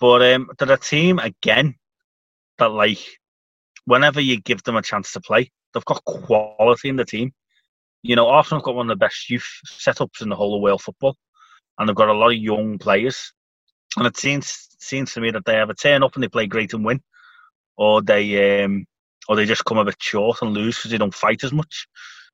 [0.00, 1.74] But um, they're a team again
[2.58, 3.04] that like
[3.84, 7.32] whenever you give them a chance to play, they've got quality in the team.
[8.02, 10.62] You know, Arsenal have got one of the best youth setups in the whole of
[10.62, 11.16] world football,
[11.78, 13.32] and they've got a lot of young players
[13.96, 16.72] and it seems seems to me that they either turn up and they play great
[16.74, 17.00] and win,
[17.76, 18.86] or they um,
[19.28, 21.86] or they just come a bit short and lose because they don't fight as much.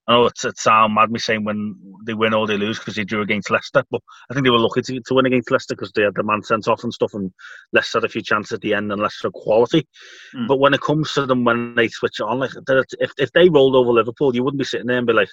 [0.07, 2.95] I know it's, it sounds mad me saying when they win or they lose because
[2.95, 5.75] they drew against Leicester, but I think they were lucky to, to win against Leicester
[5.75, 7.33] because they had the man sent off and stuff, and
[7.73, 9.88] Leicester had a few chances at the end and Leicester quality.
[10.35, 10.47] Mm.
[10.47, 13.77] But when it comes to them, when they switch on, like if if they rolled
[13.77, 15.31] over Liverpool, you wouldn't be sitting there and be like,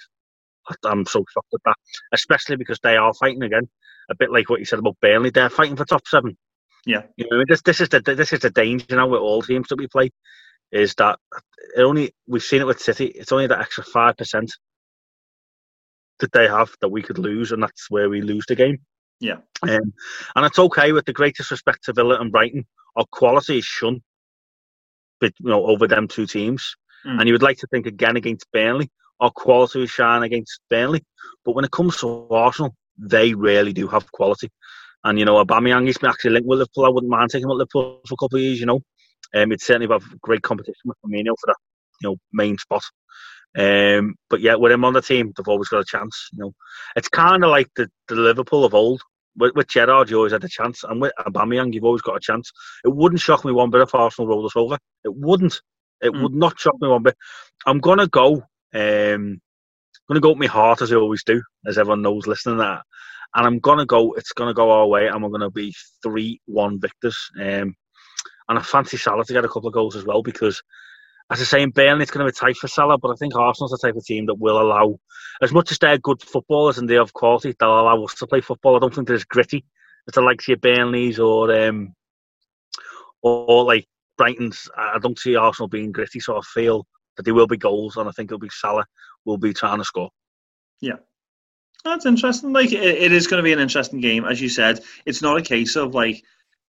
[0.84, 1.76] I'm so shocked at that,
[2.12, 3.68] especially because they are fighting again
[4.10, 5.30] a bit like what you said about Burnley.
[5.30, 6.36] They're fighting for top seven.
[6.84, 9.68] Yeah, you know, this this is the this is the danger now with all teams
[9.68, 10.10] that we play,
[10.72, 11.18] is that
[11.76, 13.06] it only we've seen it with City.
[13.06, 14.52] It's only that extra five percent
[16.18, 18.78] that they have that we could lose, and that's where we lose the game.
[19.20, 19.92] Yeah, um,
[20.34, 22.66] and it's okay with the greatest respect to Villa and Brighton.
[22.96, 24.02] Our quality is shunned,
[25.20, 26.74] but you know, over them two teams.
[27.06, 27.18] Mm.
[27.18, 28.90] And you would like to think again against Burnley,
[29.22, 31.02] our quality is shine against Burnley.
[31.44, 34.50] But when it comes to Arsenal, they really do have quality.
[35.04, 36.86] And you know, Aubameyang is actually linked with Liverpool.
[36.86, 38.60] I wouldn't mind taking him at Liverpool for a couple of years.
[38.60, 38.80] You know,
[39.34, 41.56] um, it's certainly have great competition with Firmino for that
[42.00, 42.82] you know main spot.
[43.56, 46.28] Um, but yeah, with him on the team, they've always got a chance.
[46.32, 46.52] You know,
[46.96, 49.02] it's kind of like the, the Liverpool of old.
[49.34, 52.20] With, with Gerrard, you always had a chance, and with Aubameyang, you've always got a
[52.20, 52.52] chance.
[52.84, 54.78] It wouldn't shock me one bit if Arsenal rolled us over.
[55.04, 55.58] It wouldn't.
[56.02, 56.22] It mm.
[56.22, 57.16] would not shock me one bit.
[57.64, 58.44] I'm gonna go.
[58.74, 59.40] Um,
[60.12, 62.62] going to go with my heart as I always do, as everyone knows listening to
[62.62, 62.82] that.
[63.34, 65.50] And I'm going to go, it's going to go our way, and we're going to
[65.50, 67.16] be 3 1 victors.
[67.40, 67.74] Um,
[68.48, 70.62] and I fancy Salah to get a couple of goals as well because,
[71.30, 73.34] as I say, in Burnley, it's going to be tight for Salah, but I think
[73.34, 74.98] Arsenal's the type of team that will allow,
[75.40, 78.42] as much as they're good footballers and they have quality, they'll allow us to play
[78.42, 78.76] football.
[78.76, 79.64] I don't think they're as gritty
[80.08, 81.94] as the likes of Burnley's or, um,
[83.22, 83.86] or, or like
[84.18, 84.68] Brighton's.
[84.76, 88.08] I don't see Arsenal being gritty, so I feel that there will be goals, and
[88.08, 88.86] I think it'll be Salah
[89.24, 90.10] will be trying to score.
[90.80, 90.96] Yeah.
[91.84, 92.52] That's interesting.
[92.52, 94.80] Like it, it is going to be an interesting game, as you said.
[95.04, 96.22] It's not a case of like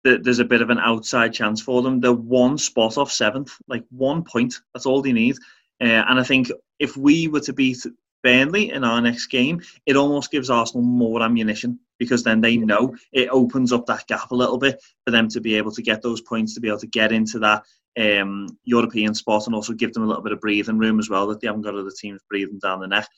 [0.03, 2.01] the, there's a bit of an outside chance for them.
[2.01, 4.55] They're one spot off seventh, like one point.
[4.73, 5.37] That's all they need.
[5.81, 7.85] Uh, and I think if we were to beat
[8.23, 12.95] Burnley in our next game, it almost gives Arsenal more ammunition because then they know
[13.13, 16.03] it opens up that gap a little bit for them to be able to get
[16.03, 17.63] those points to be able to get into that
[17.99, 21.27] um, European spot and also give them a little bit of breathing room as well
[21.27, 23.09] that they haven't got other teams breathing down the neck.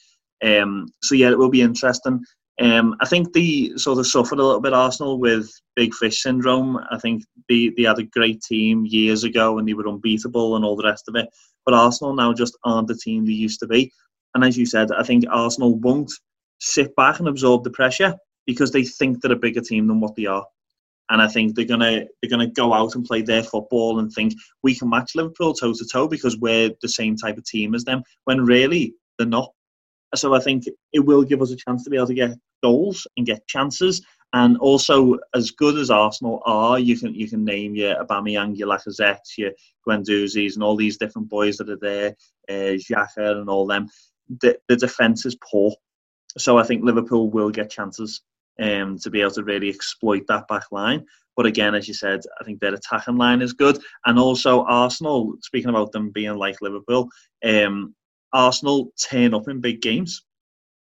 [0.44, 2.22] Um, so yeah, it will be interesting.
[2.60, 6.78] Um, I think they sort of suffered a little bit Arsenal with big fish syndrome.
[6.90, 10.64] I think they, they had a great team years ago and they were unbeatable and
[10.64, 11.28] all the rest of it.
[11.66, 13.92] But Arsenal now just aren't the team they used to be.
[14.34, 16.10] And as you said, I think Arsenal won't
[16.60, 18.14] sit back and absorb the pressure
[18.46, 20.46] because they think they're a bigger team than what they are
[21.10, 24.34] and I think they're gonna they're gonna go out and play their football and think
[24.62, 27.84] we can match Liverpool toe to toe because we're the same type of team as
[27.84, 28.02] them.
[28.24, 29.52] When really they're not.
[30.14, 33.06] So I think it will give us a chance to be able to get goals
[33.16, 34.02] and get chances.
[34.32, 38.68] And also, as good as Arsenal are, you can you can name your Aubameyang, your
[38.68, 39.52] Lacazette, your
[39.88, 42.14] Guendouzi's, and all these different boys that are there,
[42.50, 42.76] uh,
[43.16, 43.88] and all them.
[44.40, 45.72] The, the defence is poor,
[46.36, 48.22] so I think Liverpool will get chances
[48.60, 51.04] um, to be able to really exploit that back line.
[51.36, 53.78] But again, as you said, I think their attacking line is good.
[54.06, 57.10] And also Arsenal, speaking about them being like Liverpool,
[57.44, 57.94] um,
[58.32, 60.24] Arsenal turn up in big games.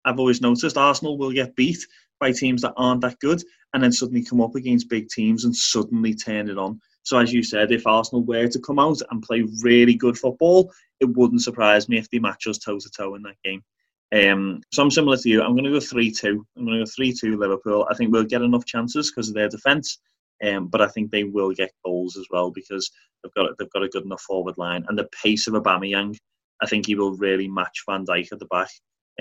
[0.06, 1.86] I've always noticed Arsenal will get beat
[2.20, 3.44] by teams that aren't that good
[3.74, 6.80] and then suddenly come up against big teams and suddenly turn it on.
[7.04, 10.72] So as you said, if Arsenal were to come out and play really good football,
[11.00, 13.64] it wouldn't surprise me if they match us toe to toe in that game.
[14.12, 15.42] Um, so I'm similar to you.
[15.42, 16.46] I'm going to go 3 2.
[16.58, 17.88] I'm going to go 3 2 Liverpool.
[17.90, 20.00] I think we'll get enough chances because of their defence,
[20.44, 22.90] um, but I think they will get goals as well because
[23.24, 26.16] they've got they've got a good enough forward line and the pace of Aubameyang.
[26.62, 28.70] I think he will really match Van Dijk at the back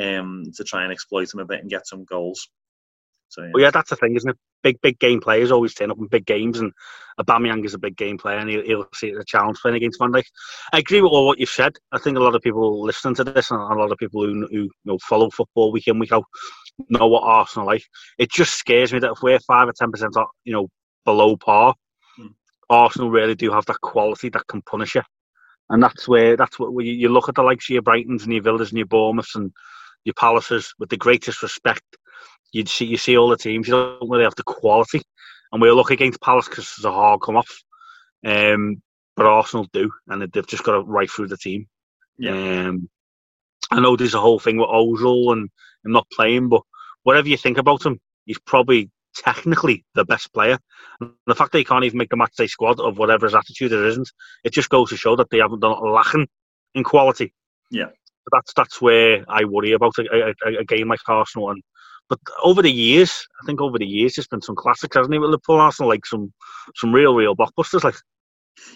[0.01, 2.49] um, to try and exploit him a bit and get some goals.
[3.29, 3.51] So yeah.
[3.53, 4.37] Well, yeah, that's the thing, isn't it?
[4.63, 6.73] Big, big game players always turn up in big games, and
[7.21, 9.77] Aubameyang is a big game player, and he'll, he'll see it as a challenge playing
[9.77, 10.25] against Van Dijk.
[10.73, 11.77] I agree with all what you've said.
[11.93, 14.47] I think a lot of people listening to this, and a lot of people who,
[14.47, 16.25] who you know, follow football week in week out,
[16.89, 17.85] know what Arsenal like.
[18.19, 20.15] It just scares me that if we're five or ten percent,
[20.45, 20.69] you know,
[21.05, 21.75] below par,
[22.19, 22.35] mm.
[22.71, 25.03] Arsenal really do have that quality that can punish you,
[25.69, 28.33] and that's where that's what you, you look at the likes of your Brightons and
[28.33, 29.53] your Villas and your Bournemouths and
[30.05, 31.85] your Palaces with the greatest respect
[32.53, 33.69] you see you see all the teams.
[33.69, 35.03] You don't really have the quality,
[35.53, 37.63] and we'll look against Palace because it's a hard come off.
[38.25, 38.83] Um,
[39.17, 41.67] but Arsenal do, and they've just got to right through the team.
[42.19, 42.33] Yeah.
[42.33, 42.89] Um,
[43.71, 45.51] I know there's a whole thing with Ozil and
[45.85, 46.63] him not playing, but
[47.03, 50.59] whatever you think about him, he's probably technically the best player.
[51.01, 53.73] And the fact that he can't even make the matchday squad of whatever his attitude
[53.73, 54.11] there isn't,
[54.45, 56.29] it just goes to show that they haven't done lacking
[56.75, 57.35] in quality.
[57.71, 57.89] Yeah.
[58.31, 61.63] That's that's where I worry about a, a, a game like Arsenal and
[62.09, 65.19] but over the years, I think over the years, there's been some classics, hasn't it,
[65.19, 66.33] with Liverpool Arsenal, like some
[66.77, 67.97] some real, real blockbusters, like.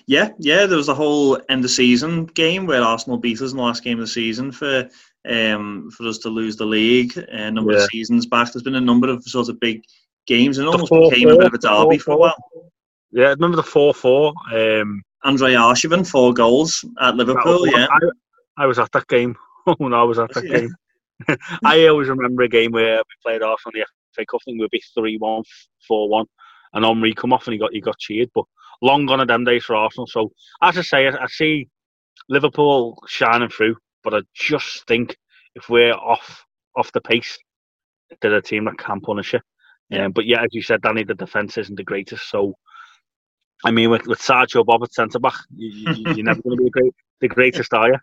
[0.07, 0.67] Yeah, yeah.
[0.67, 3.83] There was a whole end of season game where Arsenal beat us in the last
[3.83, 4.89] game of the season for
[5.29, 7.79] um, for us to lose the league a number yeah.
[7.79, 8.53] of seasons back.
[8.53, 9.83] There's been a number of sort of big
[10.27, 12.71] games and almost four, became four, a bit of a derby four, for a while.
[13.11, 14.33] Yeah, remember the four four.
[14.53, 17.67] Um, Andrei Arshavin, four goals at Liverpool.
[17.69, 19.37] yeah, I, I, was at that game.
[19.65, 20.59] Oh no, I was at that yeah.
[20.59, 20.75] game.
[21.65, 24.71] I always remember a game where we played off on the FA Cup and we'd
[24.71, 25.43] be 3 1,
[25.87, 26.27] 4 1,
[26.75, 28.31] and Henry come off and he got he got cheered.
[28.35, 28.45] But
[28.81, 30.07] long gone are them days for Arsenal.
[30.07, 31.69] So, as I say, I, I see
[32.29, 35.17] Liverpool shining through, but I just think
[35.55, 36.45] if we're off
[36.77, 37.39] off the pace,
[38.21, 39.43] they're a team that can punish it.
[39.91, 40.07] Yeah.
[40.07, 42.31] Um, but yeah, as you said, Danny, the defence isn't the greatest.
[42.31, 42.55] So,
[43.65, 46.65] I mean, with, with Sergio Bob at centre back, you, are never going to be
[46.65, 47.99] the, great, the greatest, are you?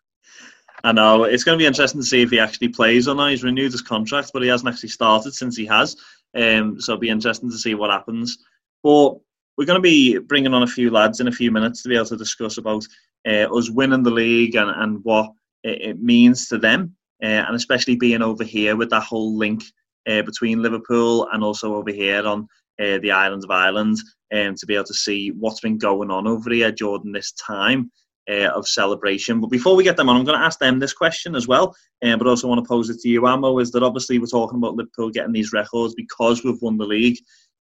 [0.83, 3.31] I know it's going to be interesting to see if he actually plays or not.
[3.31, 5.95] He's renewed his contract, but he hasn't actually started since he has.
[6.35, 8.37] Um, so it'll be interesting to see what happens.
[8.83, 9.15] But
[9.57, 11.95] we're going to be bringing on a few lads in a few minutes to be
[11.95, 12.85] able to discuss about
[13.27, 15.31] uh, us winning the league and, and what
[15.63, 19.63] it, means to them, uh, and especially being over here with that whole link
[20.07, 22.47] uh, between Liverpool and also over here on
[22.81, 23.97] uh, the island of Ireland,
[24.33, 27.91] um, to be able to see what's been going on over here during this time.
[28.29, 29.41] Uh, of celebration.
[29.41, 31.75] But before we get them on, I'm going to ask them this question as well,
[32.03, 33.59] uh, but also want to pose it to you, Amo.
[33.59, 37.17] Is that obviously we're talking about Liverpool getting these records because we've won the league.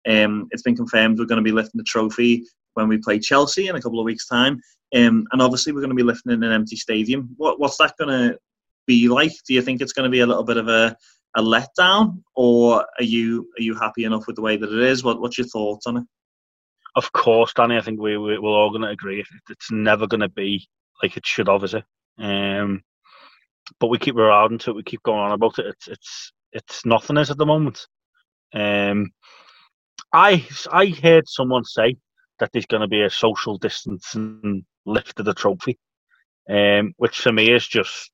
[0.07, 3.67] Um, it's been confirmed we're going to be lifting the trophy when we play Chelsea
[3.67, 4.61] in a couple of weeks' time,
[4.95, 7.29] um, and obviously we're going to be lifting in an empty stadium.
[7.37, 8.37] What, what's that going to
[8.85, 9.33] be like?
[9.47, 10.95] Do you think it's going to be a little bit of a,
[11.35, 15.03] a letdown, or are you are you happy enough with the way that it is?
[15.03, 16.03] What, what's your thoughts on it?
[16.97, 17.77] Of course, Danny.
[17.77, 20.67] I think we, we we're all going to agree it's never going to be
[21.03, 21.83] like it should have, is it?
[22.17, 22.81] Um,
[23.79, 24.75] but we keep rerouting to it.
[24.77, 25.67] We keep going on about it.
[25.67, 27.85] It's it's it's nothing is at the moment.
[28.51, 29.11] Um,
[30.11, 31.97] I I heard someone say
[32.39, 35.77] that there's going to be a social distancing lift of the trophy,
[36.49, 38.09] um, which for me is just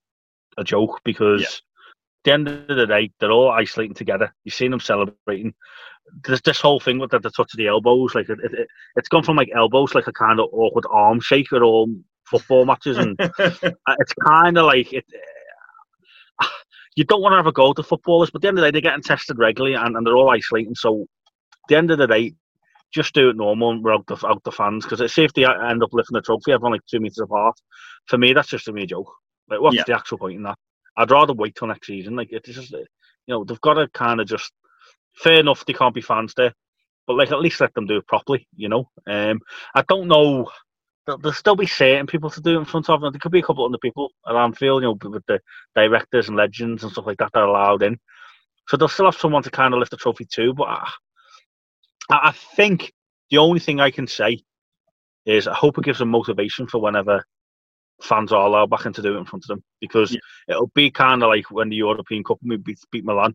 [0.57, 1.47] a joke because yeah.
[1.47, 4.35] at the end of the day they're all isolating together.
[4.43, 5.53] You've seen them celebrating
[6.25, 9.09] there's this whole thing with the, the touch of the elbows, like it, it, it's
[9.09, 11.87] gone from like elbows, like a kind of awkward arm shake at all
[12.25, 13.29] football matches, and uh,
[13.99, 15.05] it's kind of like it.
[16.41, 16.47] Uh,
[16.95, 18.71] you don't want to have a go to footballers, but at the end of the
[18.71, 20.75] day, they're getting tested regularly, and, and they're all isolating.
[20.75, 22.33] So, at the end of the day,
[22.93, 25.83] just do it normal without the, out the fans, because it's if they uh, end
[25.83, 27.59] up lifting the trophy, everyone like two meters apart.
[28.07, 29.11] For me, that's just a mere joke.
[29.49, 29.83] Like, what's yeah.
[29.87, 30.57] the actual point in that?
[30.97, 32.15] I'd rather wait till next season.
[32.15, 34.51] Like, it's just, uh, you know, they've got to kind of just
[35.15, 36.53] fair enough, they can't be fans there,
[37.07, 38.89] but like at least let them do it properly, you know.
[39.07, 39.39] Um,
[39.75, 40.49] I don't know.
[41.05, 43.11] There'll, there'll still be certain people to do it in front of them.
[43.11, 45.39] There could be a couple of other people at Anfield, you know, with the
[45.75, 47.99] directors and legends and stuff like that that are allowed in.
[48.69, 50.53] So they'll still have someone to kind of lift the trophy too.
[50.53, 50.89] But I,
[52.09, 52.93] I think
[53.29, 54.39] the only thing I can say
[55.25, 57.25] is I hope it gives them motivation for whenever
[58.03, 60.19] fans are allowed back in to do it in front of them because yeah.
[60.49, 63.33] it'll be kind of like when the European Cup we beat, beat Milan.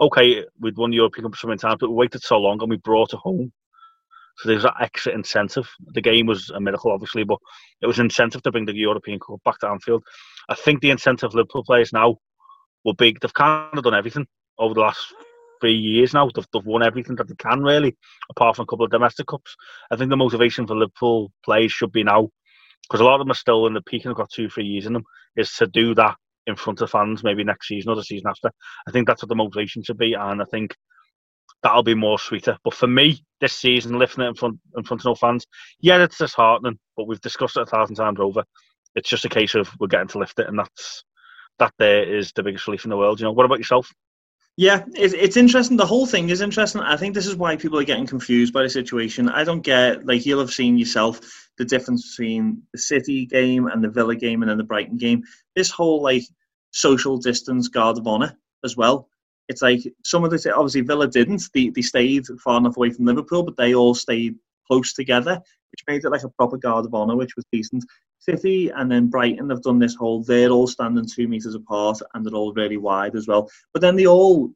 [0.00, 2.70] Okay, we'd won the European Cup so many times, but we waited so long and
[2.70, 3.52] we brought it home.
[4.38, 5.68] So there's that extra incentive.
[5.94, 7.38] The game was a miracle, obviously, but
[7.80, 10.04] it was incentive to bring the European Cup back to Anfield.
[10.48, 12.18] I think the incentive Liverpool players now
[12.84, 14.26] will be they've kind of done everything
[14.58, 15.12] over the last
[15.60, 16.30] three years now.
[16.32, 17.96] They've, they've won everything that they can really,
[18.30, 19.56] apart from a couple of domestic cups.
[19.90, 22.30] I think the motivation for Liverpool players should be now
[22.82, 24.64] because a lot of them are still in the peak and have got two, three
[24.64, 25.04] years in them,
[25.36, 28.50] is to do that in front of fans maybe next season or the season after.
[28.86, 30.74] I think that's what the motivation should be, and I think
[31.62, 32.56] that'll be more sweeter.
[32.64, 35.46] But for me, this season, lifting it in front in front of no fans,
[35.80, 36.78] yeah, it's disheartening.
[36.96, 38.44] But we've discussed it a thousand times over.
[38.94, 41.04] It's just a case of we're getting to lift it, and that's
[41.58, 41.72] that.
[41.78, 43.20] There is the biggest relief in the world.
[43.20, 43.32] You know.
[43.32, 43.90] What about yourself?
[44.60, 45.76] Yeah, it's, it's interesting.
[45.76, 46.80] The whole thing is interesting.
[46.80, 49.28] I think this is why people are getting confused by the situation.
[49.28, 51.20] I don't get, like, you'll have seen yourself
[51.58, 55.22] the difference between the City game and the Villa game and then the Brighton game.
[55.54, 56.24] This whole, like,
[56.72, 59.08] social distance guard of honour as well.
[59.48, 61.44] It's like some of the, obviously, Villa didn't.
[61.54, 64.34] They, they stayed far enough away from Liverpool, but they all stayed
[64.68, 65.40] close together,
[65.72, 67.84] which made it like a proper guard of honour, which was decent.
[68.18, 72.24] City and then Brighton have done this whole, they're all standing two metres apart and
[72.24, 73.48] they're all really wide as well.
[73.72, 74.50] But then they all,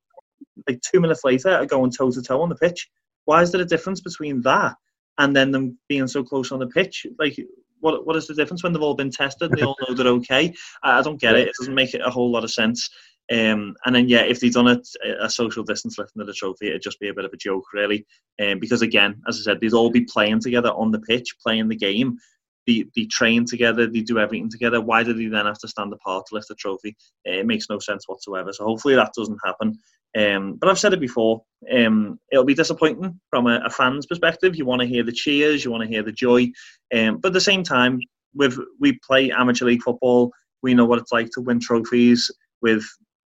[0.68, 2.88] like two minutes later, are going toe to toe on the pitch.
[3.24, 4.74] Why is there a difference between that
[5.18, 7.06] and then them being so close on the pitch?
[7.18, 7.38] Like,
[7.80, 9.50] what what is the difference when they've all been tested?
[9.52, 10.54] They all know they're okay.
[10.82, 11.48] I, I don't get it.
[11.48, 12.88] It doesn't make it a whole lot of sense.
[13.32, 14.86] Um, and then, yeah, if they'd done it
[15.20, 17.64] a social distance lifting of the trophy, it'd just be a bit of a joke,
[17.72, 18.04] really.
[18.42, 21.68] Um, because, again, as I said, they'd all be playing together on the pitch, playing
[21.68, 22.18] the game.
[22.66, 24.80] They, they train together, they do everything together.
[24.80, 26.94] Why do they then have to stand apart to lift the trophy?
[27.24, 28.52] It makes no sense whatsoever.
[28.52, 29.78] So hopefully that doesn't happen.
[30.16, 31.42] Um, but I've said it before,
[31.74, 34.54] um, it'll be disappointing from a, a, fan's perspective.
[34.54, 36.52] You want to hear the cheers, you want to hear the joy.
[36.94, 37.98] Um, but at the same time,
[38.34, 40.30] with we play amateur league football,
[40.62, 42.84] we know what it's like to win trophies with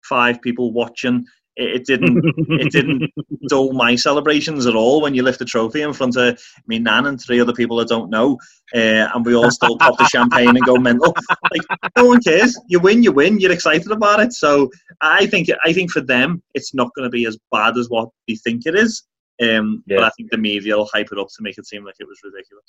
[0.07, 1.25] five people watching.
[1.55, 3.11] It, it didn't it didn't
[3.49, 7.07] dull my celebrations at all when you lift a trophy in front of me nan
[7.07, 8.37] and three other people I don't know,
[8.75, 11.13] uh, and we all still pop the champagne and go mental.
[11.51, 12.59] Like no one cares.
[12.67, 13.39] You win, you win.
[13.39, 14.33] You're excited about it.
[14.33, 14.69] So
[15.01, 18.09] I think I think for them it's not going to be as bad as what
[18.27, 19.03] they think it is.
[19.41, 19.97] Um, yeah.
[19.97, 22.07] But I think the media will hype it up to make it seem like it
[22.07, 22.65] was ridiculous.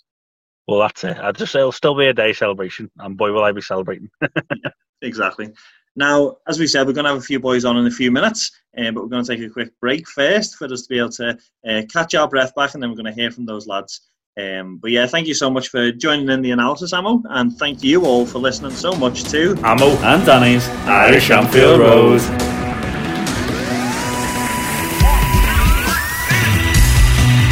[0.68, 1.16] Well, that's it.
[1.18, 4.10] I just say it'll still be a day celebration, and boy, will I be celebrating.
[4.20, 4.70] yeah,
[5.02, 5.50] exactly.
[5.98, 8.12] Now, as we said, we're going to have a few boys on in a few
[8.12, 10.98] minutes, uh, but we're going to take a quick break first for us to be
[10.98, 11.36] able to
[11.68, 14.02] uh, catch our breath back, and then we're going to hear from those lads.
[14.40, 17.82] Um, but yeah, thank you so much for joining in the analysis, Amo, and thank
[17.82, 22.57] you all for listening so much to Amo and Danny's Irish Anfield Road.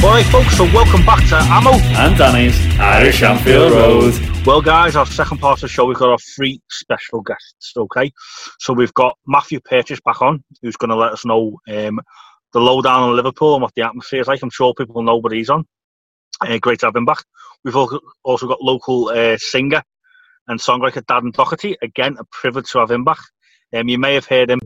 [0.06, 4.14] Alright, folks, so welcome back to Amo and Danny's Irish Anfield Road.
[4.46, 8.12] Well, guys, our second part of the show, we've got our three special guests, okay?
[8.60, 11.98] So we've got Matthew Purchase back on, who's going to let us know um,
[12.52, 14.40] the lowdown on Liverpool and what the atmosphere is like.
[14.44, 15.66] I'm sure people know, what he's on.
[16.40, 17.24] Uh, great to have him back.
[17.64, 19.82] We've also got local uh, singer
[20.46, 21.76] and songwriter Darren Dougherty.
[21.82, 23.18] Again, a privilege to have him back.
[23.74, 24.60] Um, you may have heard him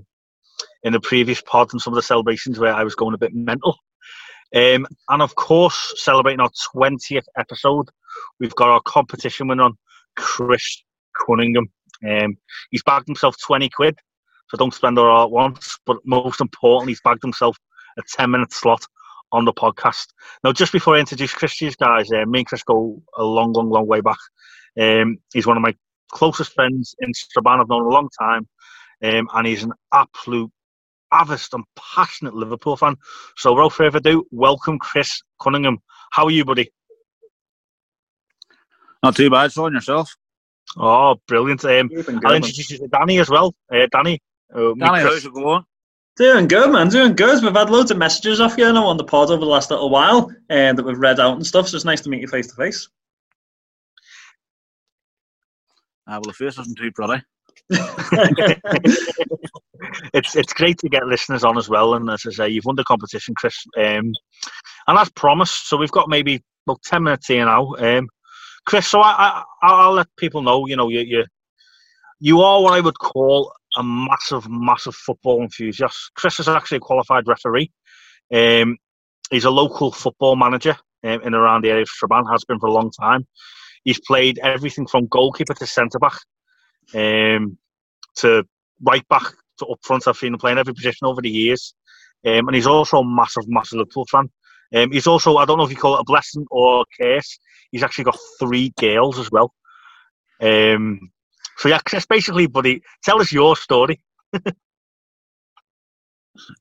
[0.82, 3.32] in the previous pod and some of the celebrations where I was going a bit
[3.34, 3.78] mental.
[4.54, 7.88] Um, and of course, celebrating our 20th episode,
[8.38, 9.78] we've got our competition winner on,
[10.16, 10.82] Chris
[11.16, 11.70] Cunningham.
[12.08, 12.36] Um,
[12.70, 13.98] he's bagged himself 20 quid,
[14.48, 15.78] so don't spend it all at once.
[15.86, 17.56] But most importantly, he's bagged himself
[17.98, 18.84] a 10 minute slot
[19.32, 20.06] on the podcast.
[20.42, 23.22] Now, just before I introduce Chris to you guys, uh, me and Chris go a
[23.22, 24.18] long, long, long way back.
[24.80, 25.74] Um, he's one of my
[26.10, 27.60] closest friends in Strabane.
[27.60, 28.48] I've known a long time,
[29.04, 30.50] um, and he's an absolute
[31.12, 32.96] avid and passionate Liverpool fan.
[33.36, 35.78] So, without further ado, welcome Chris Cunningham.
[36.10, 36.72] How are you, buddy?
[39.02, 39.72] Not too bad, Sean.
[39.72, 40.14] Yourself?
[40.76, 41.64] Oh, brilliant.
[41.64, 41.90] Um,
[42.24, 43.54] I'll introduce you to Danny as well.
[43.72, 44.20] Uh, Danny.
[44.54, 45.64] Uh, Danny, how's it going?
[46.16, 46.88] Doing good, man.
[46.88, 47.42] Doing good.
[47.42, 49.90] We've had loads of messages off you now on the pod over the last little
[49.90, 51.68] while and uh, that we've read out and stuff.
[51.68, 52.88] So it's nice to meet you face to face.
[56.06, 57.22] Ah, well, the face isn't too pretty.
[60.14, 62.76] it's it's great to get listeners on as well, and as I say, you've won
[62.76, 64.12] the competition, Chris, um,
[64.86, 65.68] and as promised.
[65.68, 68.08] So we've got maybe about ten minutes here now, um,
[68.66, 68.88] Chris.
[68.88, 70.66] So I, I will let people know.
[70.66, 71.24] You know, you you
[72.20, 76.10] you are what I would call a massive, massive football enthusiast.
[76.14, 77.70] Chris is actually a qualified referee.
[78.32, 78.76] Um,
[79.30, 82.68] he's a local football manager um, in around the area of Strabane, has been for
[82.68, 83.26] a long time.
[83.84, 86.18] He's played everything from goalkeeper to centre back,
[86.94, 87.56] um,
[88.16, 88.44] to
[88.82, 89.24] right back
[89.58, 90.06] to up front.
[90.06, 91.74] I've seen him playing every position over the years,
[92.26, 94.30] um, and he's also a massive, massive Liverpool fan.
[94.74, 97.38] Um, he's also, I don't know if you call it a blessing or a curse.
[97.72, 99.52] He's actually got three girls as well.
[100.40, 101.10] Um,
[101.56, 104.00] so yeah, Chris, basically, buddy, tell us your story.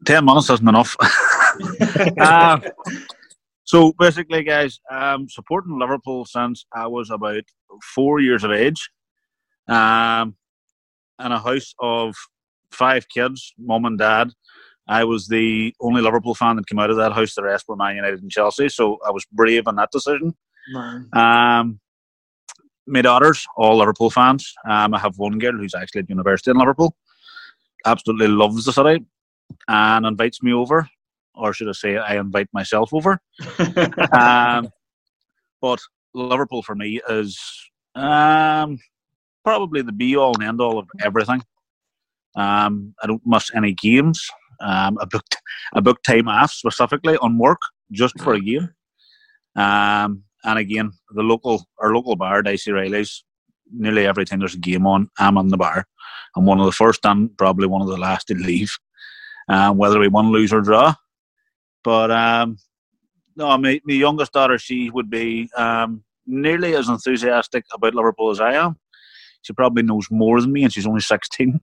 [0.05, 0.95] Ten minutes isn't enough.
[2.19, 2.59] uh,
[3.63, 7.43] so basically, guys, um, supporting Liverpool since I was about
[7.93, 8.89] four years of age.
[9.69, 10.35] Um,
[11.23, 12.15] in a house of
[12.71, 14.31] five kids, mum and dad.
[14.87, 17.35] I was the only Liverpool fan that came out of that house.
[17.35, 18.69] The rest were Man United and Chelsea.
[18.69, 20.35] So I was brave in that decision.
[21.13, 21.79] Um,
[22.87, 24.51] my daughters, all Liverpool fans.
[24.67, 26.95] Um, I have one girl who's actually at university in Liverpool.
[27.85, 29.05] Absolutely loves the city
[29.67, 30.89] and invites me over
[31.39, 33.19] or should I say, I invite myself over.
[34.11, 34.69] um,
[35.61, 35.79] but
[36.13, 37.39] Liverpool for me is
[37.95, 38.77] um,
[39.49, 41.41] probably the be all and end all of everything.
[42.35, 44.29] Um, I don't miss any games.
[44.61, 45.37] Um, I booked
[45.73, 48.69] I booked time off specifically on work just for a game.
[49.55, 53.23] Um, and again, the local our local bar, Dicey Riley's,
[53.73, 55.87] nearly every time there's a game on, I'm on the bar.
[56.35, 58.71] I'm one of the first and probably one of the last to leave.
[59.47, 60.93] Um, whether we win, lose or draw,
[61.83, 62.57] but um,
[63.35, 68.39] no, my, my youngest daughter, she would be um, nearly as enthusiastic about Liverpool as
[68.39, 68.77] I am.
[69.41, 71.59] She probably knows more than me, and she's only 16.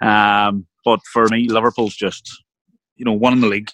[0.00, 2.30] Um, but for me, Liverpool's just,
[2.96, 3.70] you know, winning the league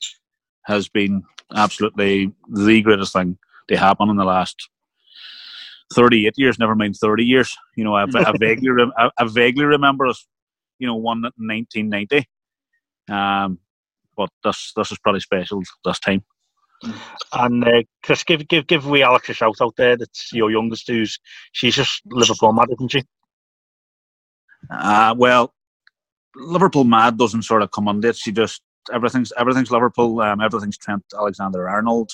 [0.65, 1.23] has been
[1.55, 3.39] absolutely the greatest thing
[3.69, 4.69] to happen in the last
[5.95, 7.57] 38 years, never mind 30 years.
[7.77, 10.27] You know, I, I vaguely, I, I, vaguely remember us,
[10.79, 12.27] you know, won in 1990.
[13.11, 13.59] Um,
[14.17, 16.25] but this this is pretty special this time.
[17.33, 19.97] And uh, Chris, give give give we Alex a shout out there.
[19.97, 21.19] That's your youngest, who's
[21.53, 23.03] she's just Liverpool mad, isn't she?
[24.71, 25.53] Uh, well,
[26.37, 28.17] Liverpool mad doesn't sort of come on it.
[28.17, 28.63] She just
[28.93, 30.21] everything's everything's Liverpool.
[30.21, 32.13] Um, everything's Trent Alexander Arnold.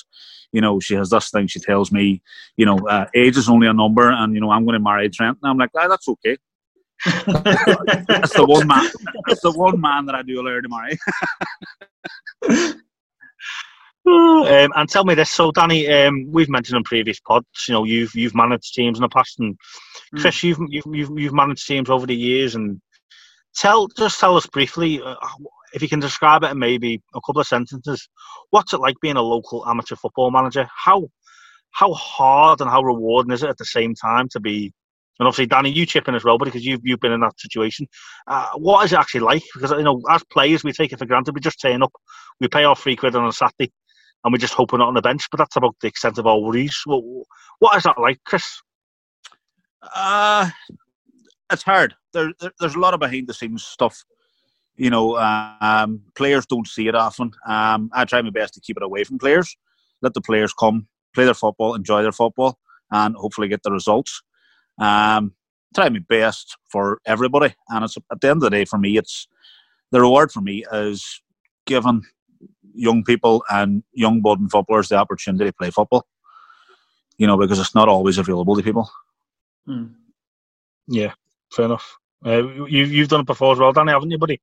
[0.51, 1.47] You know, she has this thing.
[1.47, 2.21] She tells me,
[2.57, 5.09] you know, uh, age is only a number, and you know, I'm going to marry
[5.09, 5.37] Trent.
[5.41, 6.37] And I'm like, ah, that's okay
[7.25, 8.87] that's the one man.
[9.27, 10.99] That's the one man that I do allow to marry.
[14.07, 17.83] um, and tell me this, so Danny, um, we've mentioned in previous pods, you know,
[17.83, 19.55] you've you've managed teams in the past, and
[20.11, 20.21] hmm.
[20.21, 20.43] Chris, mm.
[20.43, 22.81] you've, you've you've you've managed teams over the years, and
[23.55, 25.15] tell just tell us briefly, uh,
[25.73, 28.09] if you can describe it in maybe a couple of sentences,
[28.49, 30.67] what's it like being a local amateur football manager?
[30.75, 31.07] How
[31.71, 34.73] how hard and how rewarding is it at the same time to be
[35.21, 37.87] and obviously, Danny, you chip in as well, because you've you've been in that situation.
[38.25, 39.43] Uh, what is it actually like?
[39.53, 41.35] Because you know, as players, we take it for granted.
[41.35, 41.93] We just turn up,
[42.39, 43.71] we pay our free quid on a Saturday,
[44.23, 45.27] and we just we're not on the bench.
[45.31, 46.81] But that's about the extent of our worries.
[46.85, 47.03] What,
[47.59, 48.61] what is that like, Chris?
[49.95, 50.49] Uh,
[51.51, 51.95] it's hard.
[52.13, 54.03] There, there, there's a lot of behind the scenes stuff.
[54.75, 57.31] You know, um, players don't see it often.
[57.47, 59.55] Um, I try my best to keep it away from players.
[60.01, 62.57] Let the players come, play their football, enjoy their football,
[62.89, 64.23] and hopefully get the results.
[64.79, 65.33] Um,
[65.75, 68.97] try my best for everybody, and it's at the end of the day for me,
[68.97, 69.27] it's
[69.91, 71.21] the reward for me is
[71.65, 72.03] giving
[72.73, 76.05] young people and young budding footballers the opportunity to play football.
[77.17, 78.89] You know, because it's not always available to people.
[79.65, 79.85] Hmm.
[80.87, 81.13] Yeah,
[81.53, 81.97] fair enough.
[82.25, 84.41] Uh, you, you've done it before as well, Danny, haven't you, buddy?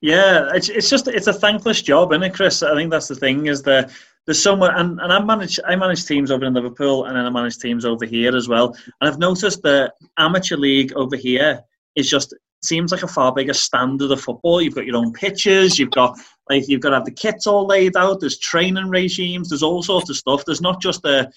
[0.00, 2.62] Yeah, it's, it's just it's a thankless job, isn't it, Chris?
[2.62, 3.90] I think that's the thing is that
[4.26, 7.30] there's somewhere, and, and I manage I manage teams over in Liverpool, and then I
[7.30, 8.76] manage teams over here as well.
[9.00, 11.62] And I've noticed the amateur league over here
[11.96, 14.60] is just seems like a far bigger standard of football.
[14.60, 16.18] You've got your own pitches, you've got
[16.50, 18.20] like you've got to have the kits all laid out.
[18.20, 20.44] There's training regimes, there's all sorts of stuff.
[20.44, 21.30] There's not just a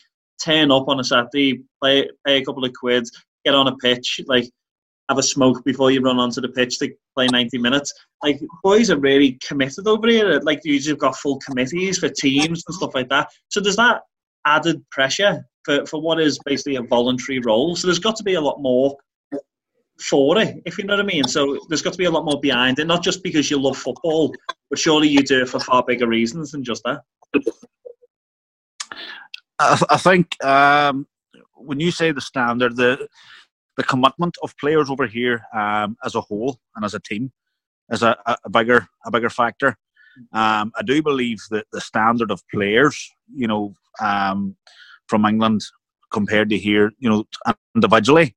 [0.43, 3.11] turn up on a Saturday, play pay a couple of quids,
[3.45, 4.49] get on a pitch, like
[5.09, 7.93] have a smoke before you run onto the pitch to play 90 minutes.
[8.23, 10.33] Like boys are really committed over here.
[10.33, 13.29] Uh, like you've got full committees for teams and stuff like that.
[13.49, 14.01] So there's that
[14.47, 17.75] added pressure for, for what is basically a voluntary role.
[17.75, 18.97] So there's got to be a lot more
[20.03, 21.23] for it, if you know what I mean.
[21.23, 23.77] So there's got to be a lot more behind it, not just because you love
[23.77, 24.33] football,
[24.69, 27.01] but surely you do it for far bigger reasons than just that.
[29.59, 31.07] I, I think um,
[31.55, 33.07] when you say the standard, the
[33.75, 37.31] the commitment of players over here um, as a whole and as a team
[37.89, 39.77] is a, a bigger a bigger factor.
[40.31, 44.55] Um, I do believe that the standard of players, you know, um,
[45.07, 45.63] from England
[46.11, 47.25] compared to here, you know,
[47.75, 48.35] individually,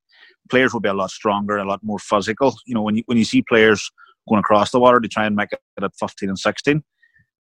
[0.51, 2.57] players will be a lot stronger, a lot more physical.
[2.66, 3.90] You know, when you when you see players
[4.28, 6.82] going across the water to try and make it at 15 and 16,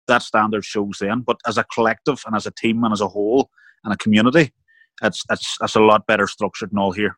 [0.07, 1.21] that standard shows then.
[1.21, 3.49] But as a collective and as a team and as a whole
[3.83, 4.53] and a community,
[5.01, 7.17] it's it's it's a lot better structured than all here.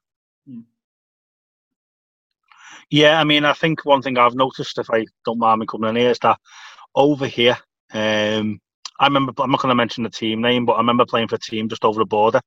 [2.92, 5.90] Yeah, I mean, I think one thing I've noticed, if I don't mind me coming
[5.90, 6.40] in here, is that
[6.94, 7.58] over here,
[7.94, 8.60] um,
[9.00, 11.36] I remember, I'm not going to mention the team name, but I remember playing for
[11.36, 12.42] a team just over the border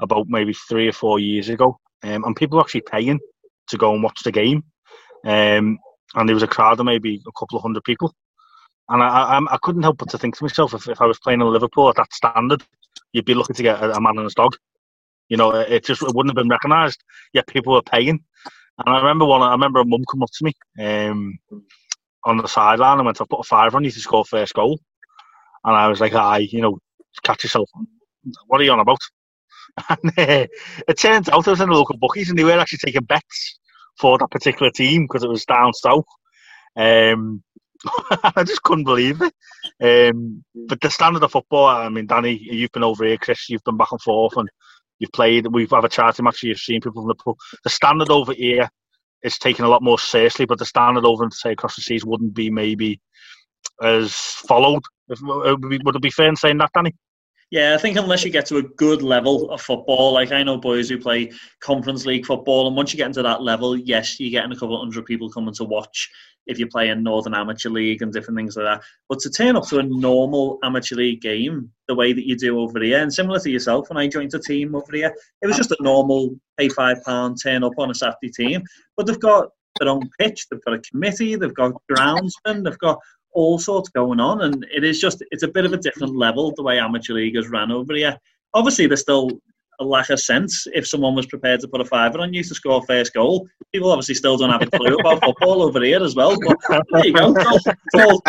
[0.00, 1.78] about maybe three or four years ago.
[2.02, 3.20] Um, and people were actually paying
[3.68, 4.64] to go and watch the game.
[5.24, 5.78] Um,
[6.14, 8.14] and there was a crowd of maybe a couple of hundred people.
[8.88, 11.18] And I, I, I couldn't help but to think to myself, if, if I was
[11.18, 12.62] playing in Liverpool at that standard,
[13.12, 14.56] you'd be lucky to get a, a man and his dog.
[15.28, 17.02] You know, it just it wouldn't have been recognised.
[17.32, 18.22] Yet people were paying.
[18.78, 19.42] And I remember one.
[19.42, 21.36] I remember a mum come up to me um,
[22.24, 24.78] on the sideline and went, "I've put a five on you to score first goal."
[25.64, 26.78] And I was like, "I, you know,
[27.24, 27.68] catch yourself.
[28.46, 29.00] What are you on about?"
[29.88, 30.46] And uh,
[30.88, 33.58] it turns out I was in the local bookies and they were actually taking bets
[33.98, 36.06] for that particular team because it was down south.
[36.76, 37.42] Um,
[38.34, 39.34] I just couldn't believe it.
[39.82, 43.64] Um, but the standard of football, I mean, Danny, you've been over here, Chris, you've
[43.64, 44.48] been back and forth, and
[44.98, 45.46] you've played.
[45.46, 46.42] We've had a chat match.
[46.42, 47.36] You've seen people from the pool.
[47.64, 48.68] The standard over here
[49.22, 52.34] is taken a lot more seriously, but the standard over, say, across the seas wouldn't
[52.34, 53.00] be maybe
[53.82, 54.82] as followed.
[55.08, 56.94] Would it be fair in saying that, Danny?
[57.52, 60.56] Yeah, I think unless you get to a good level of football, like I know
[60.56, 61.30] boys who play
[61.60, 64.74] Conference League football, and once you get into that level, yes, you're getting a couple
[64.74, 66.10] of hundred people coming to watch
[66.48, 68.84] if you play in Northern Amateur League and different things like that.
[69.08, 72.58] But to turn up to a normal Amateur League game the way that you do
[72.58, 75.56] over here, and similar to yourself, when I joined a team over here, it was
[75.56, 78.64] just a normal pay five pound turn up on a Saturday team.
[78.96, 82.98] But they've got their own pitch, they've got a committee, they've got groundsmen, they've got
[83.36, 86.52] all sorts going on, and it is just it's a bit of a different level
[86.56, 88.16] the way amateur league is ran over here.
[88.54, 89.30] Obviously, there's still
[89.78, 92.54] a lack of sense if someone was prepared to put a fiver on you to
[92.54, 93.46] score first goal.
[93.74, 96.34] People obviously still don't have a clue about football over here as well.
[96.40, 97.34] But there you go.
[97.34, 98.20] the,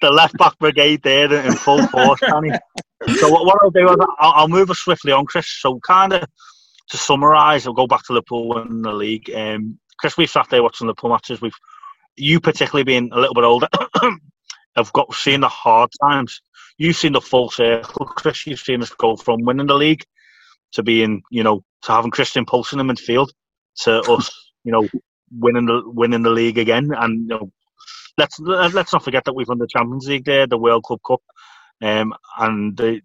[0.00, 2.52] the left back brigade there in full force, Danny.
[3.18, 5.46] So what, what I'll do is I'll, I'll move us swiftly on, Chris.
[5.60, 6.24] So kind of
[6.88, 9.30] to summarise, I'll go back to Liverpool in the league.
[9.34, 11.42] Um, Chris, we've sat there watching the Liverpool matches.
[11.42, 11.52] We've
[12.16, 13.68] you particularly being a little bit older
[14.76, 16.40] have got seen the hard times.
[16.78, 18.46] You've seen the full circle, Chris.
[18.46, 20.04] You've seen us go from winning the league
[20.72, 23.28] to being, you know, to having Christian Poulsen in the midfield
[23.82, 24.30] to us,
[24.64, 24.88] you know,
[25.32, 26.90] winning the winning the league again.
[26.96, 27.50] And you know,
[28.18, 31.22] let's let's not forget that we've won the Champions League there, the World Club Cup,
[31.82, 33.00] um, and the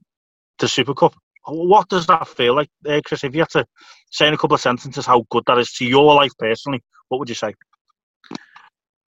[0.60, 1.16] the Super Cup.
[1.46, 3.24] What does that feel like, uh, Chris?
[3.24, 3.66] If you had to
[4.12, 7.18] say in a couple of sentences how good that is to your life personally, what
[7.18, 7.54] would you say?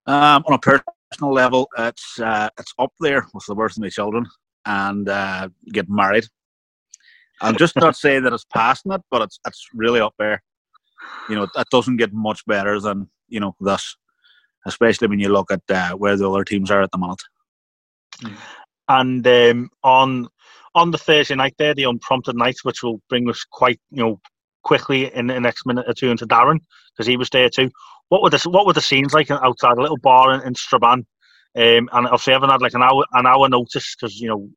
[0.07, 3.89] Um, on a personal level, it's uh, it's up there with the birth of my
[3.89, 4.25] children
[4.65, 6.25] and uh, get married.
[7.41, 10.41] I'm just not saying that it's passing it, but it's it's really up there.
[11.29, 13.97] You know, it doesn't get much better than you know this,
[14.65, 17.21] especially when you look at uh, where the other teams are at the moment.
[18.87, 20.29] And um, on
[20.73, 24.21] on the Thursday night there, the unprompted night, which will bring us quite you know
[24.63, 26.59] quickly in the next minute or two into Darren
[26.93, 27.69] because he was there too.
[28.09, 31.05] What were the what were the scenes like outside a little bar in, in Strabane?
[31.55, 34.49] Um, and obviously, everyone had like an hour an hour notice because you know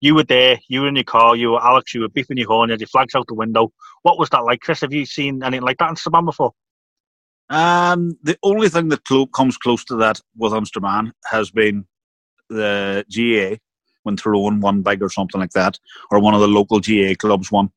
[0.00, 2.48] you were there, you were in your car, you were Alex, you were beeping your
[2.48, 3.72] horn, you had your flags out the window.
[4.02, 4.80] What was that like, Chris?
[4.80, 6.52] Have you seen anything like that in Strabane before?
[7.50, 11.84] Um, the only thing that clo- comes close to that with Amsterdam has been
[12.48, 13.56] the GAA
[14.04, 15.78] when Tyrone won big or something like that,
[16.10, 17.70] or one of the local GAA clubs won.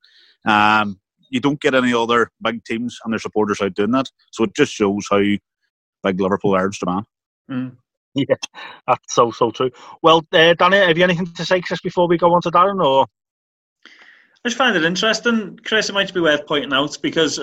[0.46, 1.00] Um,
[1.34, 4.06] you don't get any other big teams and their supporters out doing that.
[4.32, 5.24] So it just shows how
[6.04, 7.04] big Liverpool are to man.
[7.52, 7.78] Mm.
[8.16, 8.36] Yeah,
[8.88, 9.72] that's so so true.
[10.04, 12.86] Well, uh, Danny, have you anything to say Chris before we go on to Darren,
[12.86, 13.08] or?
[14.46, 15.90] I just find it interesting, Chris.
[15.90, 17.40] It might be worth pointing out because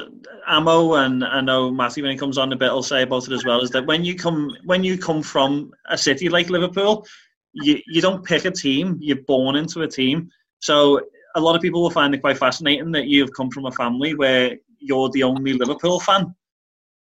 [0.47, 3.33] Amo and I know Matthew when he comes on a bit will say about it
[3.33, 3.63] as well.
[3.63, 7.05] Is that when you come when you come from a city like Liverpool,
[7.53, 8.97] you you don't pick a team.
[9.01, 10.31] You're born into a team.
[10.61, 11.01] So
[11.37, 14.15] a lot of people will find it quite fascinating that you've come from a family
[14.15, 16.35] where you're the only Liverpool fan.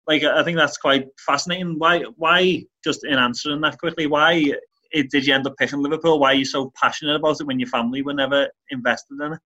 [0.07, 1.75] Like I think that's quite fascinating.
[1.77, 4.07] Why why just in answering that quickly?
[4.07, 4.53] Why
[4.91, 6.19] it, did you end up picking Liverpool?
[6.19, 9.39] Why are you so passionate about it when your family were never invested in it?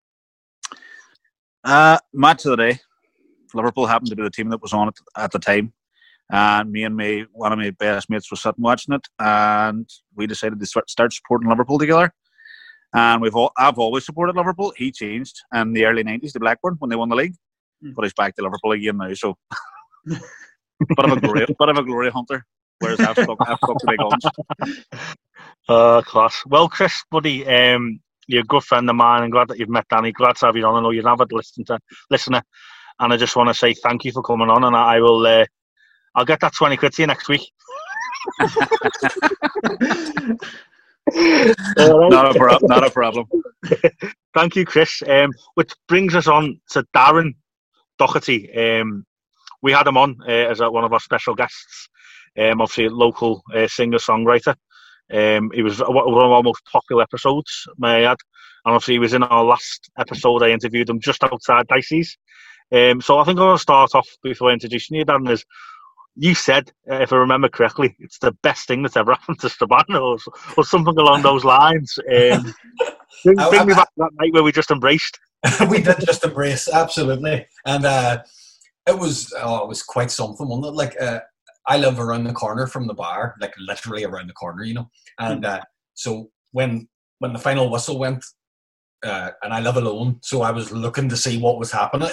[1.64, 2.80] Uh, match of the day.
[3.54, 5.72] Liverpool happened to be the team that was on it at the time.
[6.30, 10.28] And me and me, one of my best mates was sitting watching it, and we
[10.28, 12.14] decided to start supporting Liverpool together.
[12.92, 14.72] And we've all, I've always supported Liverpool.
[14.76, 17.34] He changed in the early '90s to Blackburn when they won the league,
[17.82, 17.94] Mm.
[17.94, 19.14] but he's back to Liverpool again now.
[19.14, 19.38] So,
[20.06, 20.20] bit
[20.98, 22.44] of a glory, bit of a glory hunter.
[22.78, 24.24] Whereas I've stuck, I've stuck to big guns.
[25.68, 26.42] Uh, class.
[26.46, 29.86] Well, Chris, buddy, um, you're a good friend of mine, and glad that you've met
[29.88, 30.12] Danny.
[30.12, 30.76] Glad to have you on.
[30.76, 31.78] I know you're an avid listener,
[32.10, 32.42] listener,
[32.98, 34.64] and I just want to say thank you for coming on.
[34.64, 35.46] And I will, uh,
[36.14, 37.50] I'll get that twenty quid to you next week.
[41.76, 43.26] Not a pro- not a problem.
[44.34, 45.02] Thank you, Chris.
[45.06, 47.34] Um, which brings us on to Darren
[47.98, 48.52] Dougherty.
[48.54, 49.04] Um,
[49.62, 51.88] we had him on uh, as one of our special guests.
[52.38, 54.54] Um, obviously, a local uh, singer songwriter.
[55.12, 58.18] Um, he was one of our most popular episodes, may I add.
[58.64, 60.42] And obviously, he was in our last episode.
[60.42, 62.16] I interviewed him just outside Dicey's.
[62.72, 65.26] Um, so I think I'm going to start off before introducing you, Dan.
[65.26, 65.44] Is
[66.20, 69.48] you said, uh, if I remember correctly, it's the best thing that's ever happened to
[69.48, 70.18] Strabane or,
[70.56, 71.98] or something along those lines.
[72.00, 72.54] Um,
[73.24, 75.18] bring, bring me back to that night where we just embraced.
[75.70, 78.22] we did just embrace absolutely, and uh,
[78.86, 80.72] it was oh, it was quite something, wasn't it?
[80.72, 81.20] Like uh,
[81.66, 84.90] I live around the corner from the bar, like literally around the corner, you know.
[85.18, 85.62] And uh,
[85.94, 86.86] so when
[87.20, 88.22] when the final whistle went,
[89.04, 92.08] uh, and I live alone, so I was looking to see what was happening.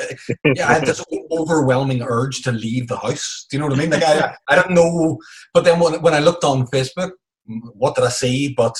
[0.55, 3.45] Yeah, I had this overwhelming urge to leave the house.
[3.49, 3.89] Do you know what I mean?
[3.91, 5.17] Like I, I don't know,
[5.53, 7.11] but then when when I looked on Facebook,
[7.45, 8.53] what did I see?
[8.55, 8.75] But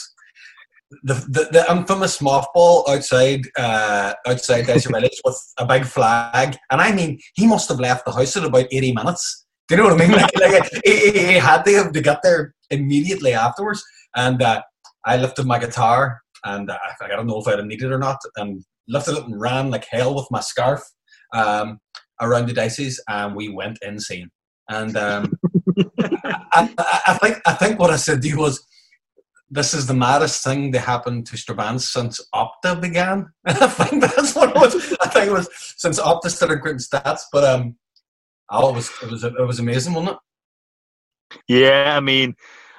[1.03, 6.81] the, the, the infamous mothball outside uh, outside Dicey Village with a big flag, and
[6.81, 9.45] I mean, he must have left the house in about eighty minutes.
[9.67, 10.15] Do you know what I mean?
[10.17, 13.83] Like, like he, he- he had to have to get there immediately afterwards,
[14.15, 14.61] and uh,
[15.05, 17.99] I lifted my guitar, and uh, I don't know if I'd have needed it or
[17.99, 20.81] not, and lifted it and ran like hell with my scarf
[21.33, 21.79] um,
[22.21, 24.29] around the Dicey's, and we went insane.
[24.69, 25.33] And um,
[25.99, 28.65] I, I, I think I think what I said to you was
[29.49, 33.27] this is the maddest thing that happened to Strabane since Opta began.
[33.45, 34.95] I think that's what it was.
[35.01, 37.21] I think it was since Opta started creating stats.
[37.31, 37.77] But um,
[38.49, 40.17] oh, it was it was it was amazing, wasn't it?
[41.47, 42.35] Yeah, I mean,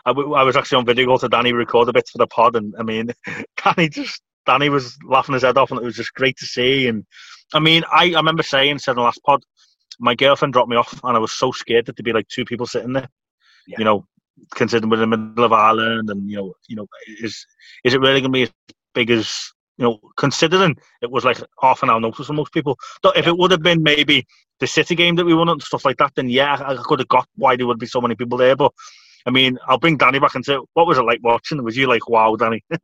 [0.09, 2.26] I, w- I was actually on video call to Danny record a bit for the
[2.26, 3.12] pod, and I mean,
[3.64, 6.88] Danny just Danny was laughing his head off, and it was just great to see.
[6.88, 7.04] And
[7.52, 9.42] I mean, I, I remember saying, said in the last pod,
[10.00, 12.44] my girlfriend dropped me off, and I was so scared that there'd be like two
[12.44, 13.09] people sitting there.
[13.66, 13.76] Yeah.
[13.78, 14.06] You know,
[14.54, 16.86] considering we're in the middle of Ireland, and you know, you know,
[17.20, 17.44] is
[17.84, 18.52] is it really going to be as
[18.94, 20.00] big as you know?
[20.16, 22.78] Considering it was like half an hour notice for most people.
[23.02, 24.26] But if it would have been maybe
[24.61, 27.09] the City game that we won and stuff like that, then yeah, I could have
[27.09, 28.56] got why there would be so many people there.
[28.56, 28.72] But
[29.26, 31.62] I mean, I'll bring Danny back and say, what was it like watching?
[31.62, 32.62] Was you like, wow, Danny?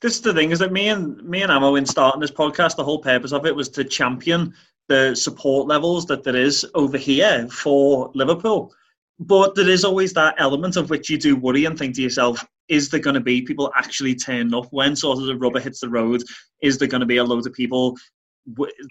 [0.00, 2.76] This is the thing is that me and me and Amo in starting this podcast,
[2.76, 4.54] the whole purpose of it was to champion
[4.88, 8.72] the support levels that there is over here for Liverpool.
[9.18, 12.46] But there is always that element of which you do worry and think to yourself,
[12.68, 15.80] is there going to be people actually turning up when sort of the rubber hits
[15.80, 16.22] the road?
[16.62, 17.96] Is there going to be a load of people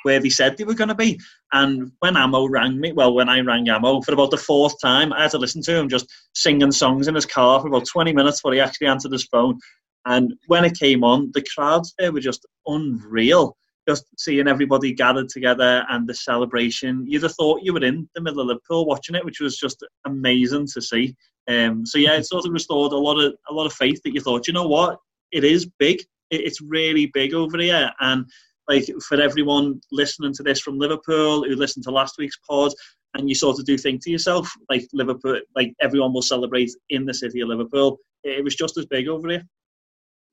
[0.04, 1.20] where they said they were going to be?
[1.52, 5.14] And when Amo rang me, well, when I rang Amo for about the fourth time,
[5.14, 8.14] I had to listen to him just singing songs in his car for about 20
[8.14, 9.58] minutes before he actually answered his phone.
[10.06, 13.56] And when it came on, the crowds there were just unreal.
[13.88, 17.06] Just seeing everybody gathered together and the celebration.
[17.08, 19.84] You'd have thought you were in the middle of Liverpool watching it, which was just
[20.06, 21.16] amazing to see.
[21.48, 24.14] Um, so yeah, it sort of restored a lot of a lot of faith that
[24.14, 25.00] you thought, you know what,
[25.32, 26.02] it is big.
[26.30, 27.92] It, it's really big over here.
[28.00, 28.26] And
[28.68, 32.72] like for everyone listening to this from Liverpool who listened to last week's pod,
[33.16, 37.06] and you sort of do think to yourself, like Liverpool, like everyone will celebrate in
[37.06, 37.98] the city of Liverpool.
[38.24, 39.44] It was just as big over here.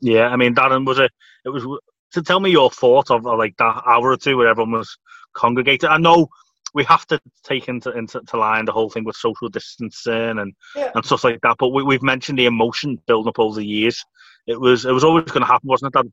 [0.00, 1.08] Yeah, I mean, Darren was a.
[1.44, 1.64] It was
[2.12, 4.96] to tell me your thought of, uh, like that hour or two where everyone was
[5.34, 5.90] congregated.
[5.90, 6.28] I know
[6.74, 10.52] we have to take into into to line the whole thing with social distancing and
[10.76, 10.92] Yeah.
[10.94, 11.56] and stuff like that.
[11.58, 14.02] But we, we've mentioned the emotion building up over the years.
[14.46, 15.98] It was it was always going to happen, wasn't it?
[15.98, 16.12] Darren?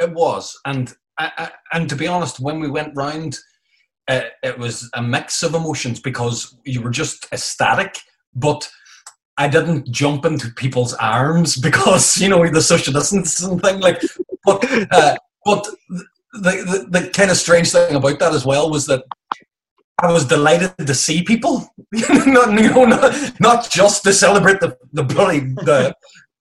[0.00, 3.38] It was, and I, and to be honest, when we went round,
[4.08, 7.98] it, it was a mix of emotions because you were just ecstatic,
[8.34, 8.68] but
[9.36, 13.80] I didn't jump into people's arms because you know the social distancing thing.
[13.80, 14.02] Like,
[14.44, 15.66] but uh, but
[16.32, 19.04] the, the the kind of strange thing about that as well was that
[20.00, 24.76] I was delighted to see people, not you know not, not just to celebrate the
[24.92, 25.94] the bloody the,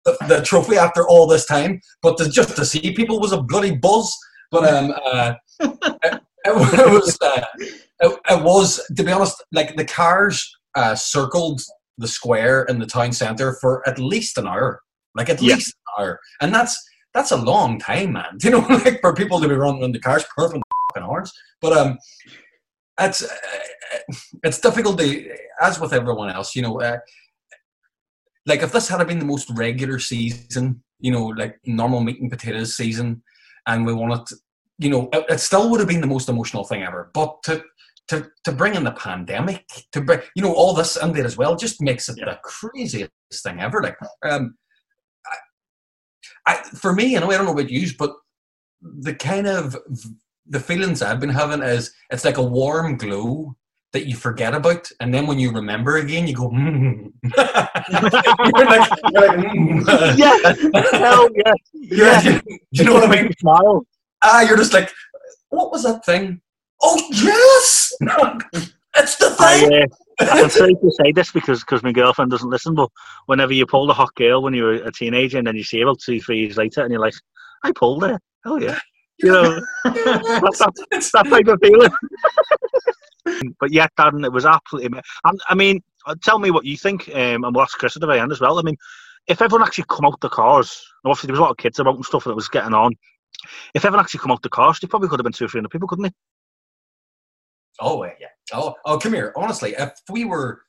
[0.05, 3.43] the, the trophy after all this time, but to, just to see people was a
[3.43, 4.17] bloody buzz.
[4.55, 7.43] But um, uh, it, it was uh,
[8.05, 10.37] it, it was to be honest, like the cars
[10.77, 11.61] uh, circled
[11.99, 14.81] the square in the town centre for at least an hour,
[15.17, 15.55] like at Yeah.
[15.57, 16.75] least an hour, and that's
[17.15, 18.39] that's a long time, man.
[18.45, 20.63] You know, like for people to be running in the cars for fucking
[21.03, 21.33] hours.
[21.61, 21.99] But um,
[23.01, 23.35] it's uh,
[24.45, 26.81] it's difficult to, as with everyone else, you know.
[26.81, 26.99] Uh,
[28.47, 32.31] like if this had been the most regular season, you know, like normal meat and
[32.31, 33.23] potatoes season,
[33.67, 34.27] and we wanted,
[34.79, 37.11] you know, it, it still would have been the most emotional thing ever.
[37.14, 37.62] But to
[38.09, 41.37] to to bring in the pandemic, to bring, you know, all this in there as
[41.37, 43.11] well, just makes it the craziest
[43.43, 43.83] thing ever.
[43.83, 43.97] Like,
[44.29, 44.57] um,
[45.27, 48.14] I, I for me, and I don't know about you, but
[48.83, 49.77] the kind of
[50.47, 53.57] the feelings I've been having is it's like a warm glow
[53.95, 57.12] that you forget about, and then when you remember again, you go, mm.
[57.25, 60.18] you're like, you're like, mm.
[60.18, 61.53] Yeah, hell yeah.
[61.72, 62.41] Yeah.
[62.41, 63.33] Do you know what I mean?
[63.39, 63.87] Smile.
[64.25, 64.91] Ah, you're just like,
[65.51, 66.41] what was that thing?
[66.83, 67.93] Oh yes,
[68.97, 69.83] it's the I, thing.
[69.83, 69.87] uh,
[70.20, 72.91] I'm sorry to say this because because my girlfriend doesn't listen, but
[73.27, 75.79] whenever you pulled a hot girl when you were a teenager and then you see
[75.79, 77.14] her about two, three years later and you're like,
[77.62, 78.18] I pulled her.
[78.45, 78.79] Hell yeah.
[79.22, 80.61] You know, that's,
[80.91, 81.89] that's, that type of feeling.
[83.61, 85.01] but yeah, Darren, it was absolutely.
[85.49, 88.09] I mean, uh, tell me what you think, um, and we'll ask Chris at the
[88.09, 88.59] very end as well.
[88.59, 88.77] I mean,
[89.29, 91.95] if everyone actually come out the cars, obviously there was a lot of kids about
[91.95, 92.93] and stuff that was getting on.
[93.75, 95.59] If everyone actually come out the cars, they probably could have been two or three
[95.59, 96.13] hundred people, couldn't they?
[97.81, 98.29] Oh yeah.
[98.53, 99.33] Oh, oh, come here.
[99.37, 100.63] Honestly, if we were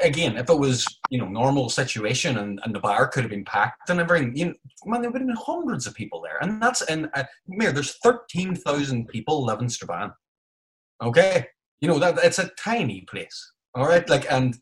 [0.00, 3.44] again, if it was you know normal situation and, and the bar could have been
[3.44, 4.54] packed and everything, you know,
[4.86, 7.96] man, there would have been hundreds of people there, and that's and uh, Mir, there's
[8.02, 10.12] thirteen thousand people live in Strabane.
[11.02, 11.46] Okay,
[11.80, 13.52] you know that it's a tiny place.
[13.74, 14.56] All right, like and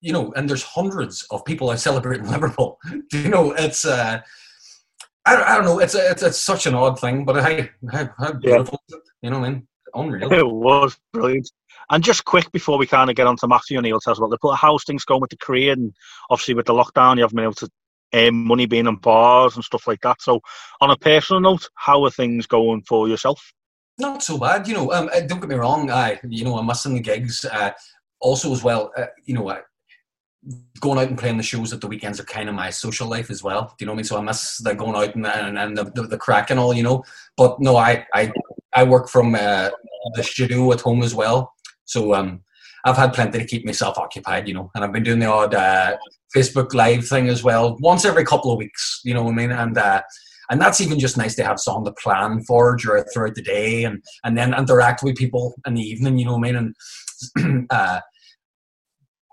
[0.00, 2.78] you know, and there's hundreds of people I celebrate in Liverpool.
[3.12, 4.20] you know, it's uh,
[5.26, 7.70] I don't, I don't know, it's a, it's it's such an odd thing, but hey,
[7.90, 9.02] how, how beautiful, is it?
[9.22, 10.32] you know, what I mean, unreal.
[10.32, 11.50] It was brilliant.
[11.90, 14.18] And just quick before we kind of get on to Matthew and he'll tell us
[14.18, 15.94] about Liverpool, how's things going with the career and
[16.30, 17.70] obviously with the lockdown, you haven't been able to
[18.14, 20.22] earn money being in bars and stuff like that.
[20.22, 20.40] So,
[20.80, 23.52] on a personal note, how are things going for yourself?
[23.98, 24.92] Not so bad, you know.
[24.92, 25.90] Um, uh, don't get me wrong.
[25.90, 27.44] I, you know, I'm missing the gigs.
[27.44, 27.70] Uh,
[28.20, 29.60] also, as well, uh, you know, uh,
[30.80, 33.30] going out and playing the shows at the weekends are kind of my social life
[33.30, 33.74] as well.
[33.78, 34.04] Do you know what I mean?
[34.04, 36.74] So I miss the going out and and, and the, the, the crack and all,
[36.74, 37.04] you know.
[37.36, 38.32] But no, I I,
[38.74, 39.70] I work from uh,
[40.14, 41.52] the studio at home as well.
[41.86, 42.42] So um,
[42.84, 44.70] I've had plenty to keep myself occupied, you know.
[44.74, 45.96] And I've been doing the odd uh,
[46.36, 49.00] Facebook Live thing as well, once every couple of weeks.
[49.04, 49.52] You know what I mean?
[49.52, 50.02] And uh,
[50.50, 54.02] and that's even just nice to have something to plan for throughout the day, and
[54.24, 56.18] and then interact with people in the evening.
[56.18, 56.74] You know what I mean?
[57.36, 58.00] And uh,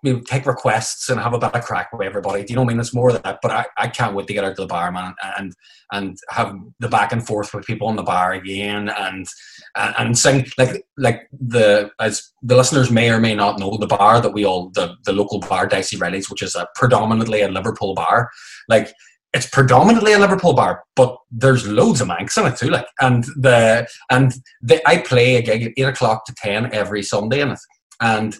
[0.04, 2.44] we would take requests and have a bit of crack with everybody.
[2.44, 2.80] Do you know what I mean?
[2.80, 3.40] It's more of that.
[3.42, 5.54] But I, I can't wait to get out to the bar, man, and
[5.92, 9.28] and have the back and forth with people in the bar again, and
[9.76, 13.88] and, and sing like like the as the listeners may or may not know the
[13.88, 17.48] bar that we all the the local bar Dicey Riley's, which is a predominantly a
[17.48, 18.30] Liverpool bar,
[18.68, 18.94] like.
[19.34, 22.68] It's predominantly a Liverpool bar, but there's loads of Mancs in it too.
[22.68, 27.02] Like, and the and the, I play a gig at eight o'clock to ten every
[27.02, 27.60] Sunday in it,
[28.02, 28.36] and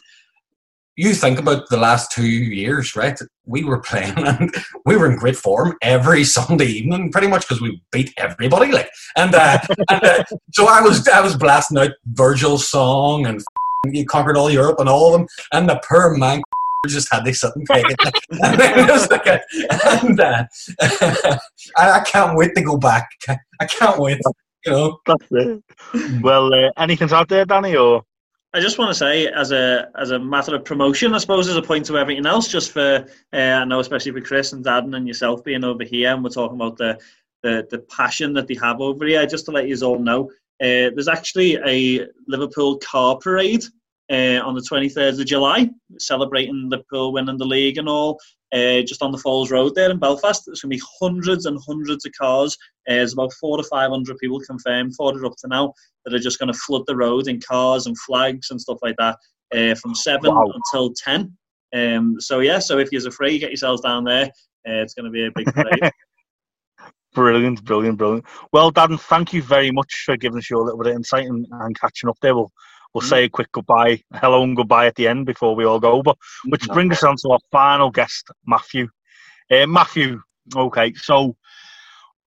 [1.02, 3.20] you think about the last two years, right?
[3.46, 4.54] We were playing and
[4.86, 8.72] we were in great form every Sunday evening, pretty much because we beat everybody.
[8.72, 8.88] Like,
[9.18, 9.58] and, uh,
[9.90, 10.24] and uh,
[10.54, 13.42] so I was I was blasting out Virgil's song and
[13.86, 16.44] you conquered all Europe and all of them, and the poor man
[16.88, 18.00] just had to sit and take it.
[18.44, 19.40] and it was like a,
[20.04, 20.46] and, uh,
[21.78, 23.08] I, I can't wait to go back.
[23.60, 24.20] I can't wait.
[24.66, 25.64] You know, That's it.
[26.22, 28.04] Well, uh, anything's out there, Danny, or
[28.54, 31.56] I just want to say, as a as a matter of promotion, I suppose, as
[31.56, 34.96] a point to everything else, just for uh, I know, especially for Chris and Darren
[34.96, 37.00] and yourself being over here, and we're talking about the
[37.44, 39.26] the, the passion that they have over here.
[39.26, 40.30] Just to let you all know,
[40.62, 43.64] uh, there's actually a Liverpool car parade
[44.12, 48.20] uh, on the 23rd of July, celebrating Liverpool winning the league and all.
[48.54, 51.58] Uh, just on the Falls Road there in Belfast, there's going to be hundreds and
[51.66, 52.58] hundreds of cars.
[52.90, 56.14] Uh, there's about four to five hundred people confirmed for it up to now that
[56.14, 59.18] are just going to flood the road in cars and flags and stuff like that
[59.56, 60.52] uh, from seven Wow.
[60.54, 61.38] until ten.
[61.74, 64.26] Um, so yeah, so if you're afraid, get yourselves down there.
[64.68, 65.92] Uh, it's going to be a big parade.
[67.14, 68.26] Brilliant, brilliant, brilliant.
[68.54, 71.46] Well, Dan, thank you very much for giving us your little bit of insight and,
[71.52, 72.34] and catching up there.
[72.34, 72.52] We'll,
[72.94, 76.02] we'll say a quick goodbye, hello and goodbye at the end before we all go.
[76.04, 78.90] But which brings us on to our final guest, Matthew.
[79.50, 80.22] Uh, Matthew,
[80.56, 81.36] okay, so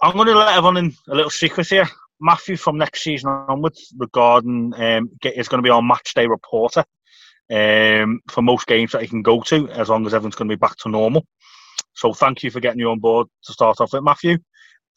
[0.03, 1.89] I'm going to let everyone in a little secret here.
[2.21, 6.27] Matthew from next season onwards, regarding um, get, is going to be our match day
[6.27, 6.85] reporter
[7.51, 10.57] um, for most games that he can go to, as long as everyone's going to
[10.57, 11.27] be back to normal.
[11.95, 14.39] So thank you for getting you on board to start off with, Matthew.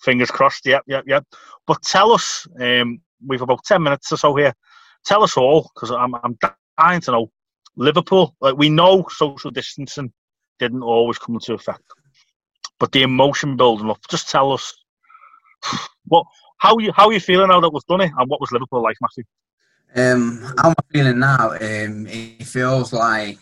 [0.02, 0.66] Fingers crossed.
[0.66, 1.26] Yep, yep, yep.
[1.66, 4.54] But tell us, um, we've about ten minutes or so here.
[5.08, 6.38] Tell us all, because I'm, I'm
[6.78, 7.32] dying to know.
[7.78, 10.12] Liverpool, like we know, social distancing
[10.60, 11.84] didn't always come into effect,
[12.78, 14.00] but the emotion building up.
[14.10, 14.74] Just tell us
[16.06, 16.26] what
[16.58, 18.84] how you how are you feeling now that we've done it, and what was Liverpool
[18.84, 19.24] like, Matthew?
[19.96, 21.52] Um, how am I feeling now?
[21.52, 23.38] Um, it feels like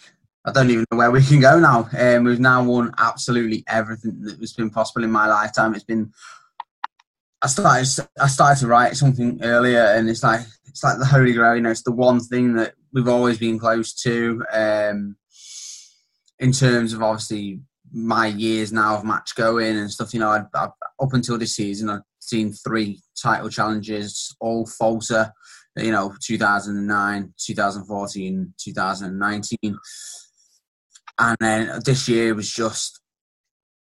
[0.46, 1.90] I don't even know where we can go now.
[1.98, 5.74] Um, we've now won absolutely everything that has been possible in my lifetime.
[5.74, 6.12] It's been.
[7.46, 8.10] I started.
[8.20, 11.56] I started to write something earlier, and it's like it's like the holy grail.
[11.56, 14.44] You know, it's the one thing that we've always been close to.
[14.52, 15.16] Um,
[16.40, 17.62] in terms of obviously
[17.94, 20.70] my years now of match going and stuff, you know, I, I,
[21.00, 25.32] up until this season, I've seen three title challenges, all falter.
[25.78, 29.78] You know, 2009, 2014, 2019
[31.18, 33.00] and then this year was just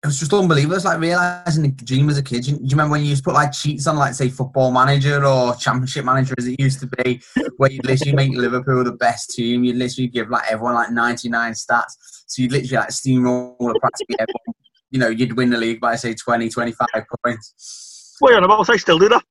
[0.03, 0.75] it was just unbelievable.
[0.75, 2.43] It's like realizing the dream as a kid.
[2.43, 4.27] Do you, do you, remember when you used to put like cheats on, like say
[4.27, 7.21] Football Manager or Championship Manager, as it used to be,
[7.55, 9.63] where you'd literally make Liverpool the best team.
[9.63, 11.93] You'd literally give like everyone like 99 stats.
[12.27, 14.55] So you'd literally like steamroll practically everyone.
[14.91, 16.87] You know, you'd win the league by say 20, 25
[17.23, 18.17] points.
[18.19, 19.23] Wait on about, I still do that.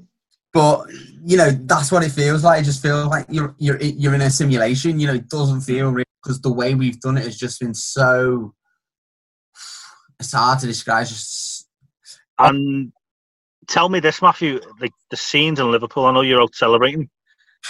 [0.54, 0.86] but
[1.26, 2.62] you know that's what it feels like.
[2.62, 4.98] It just feels like you're you're you're in a simulation.
[4.98, 7.74] You know, it doesn't feel real because the way we've done it has just been
[7.74, 8.54] so.
[10.18, 11.06] It's hard to describe.
[11.06, 11.68] Just
[12.38, 12.92] and
[13.68, 14.60] tell me this, Matthew.
[14.80, 16.06] The the scenes in Liverpool.
[16.06, 17.10] I know you're out celebrating.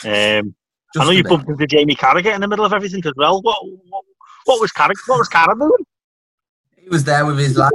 [0.05, 0.55] Um,
[0.97, 3.43] I know you bumped into Jamie Carragher in the middle of everything as well.
[3.43, 4.05] What what,
[4.45, 4.95] what was Carragher?
[5.07, 5.85] What was Carragher doing?
[6.77, 7.73] He was there with his lad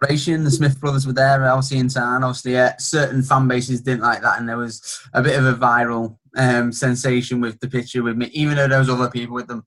[0.00, 0.44] celebration.
[0.44, 2.24] The Smith brothers were there, obviously in town.
[2.24, 5.54] Obviously, uh, certain fan bases didn't like that, and there was a bit of a
[5.54, 8.30] viral um, sensation with the picture with me.
[8.32, 9.64] Even though there was other people with them,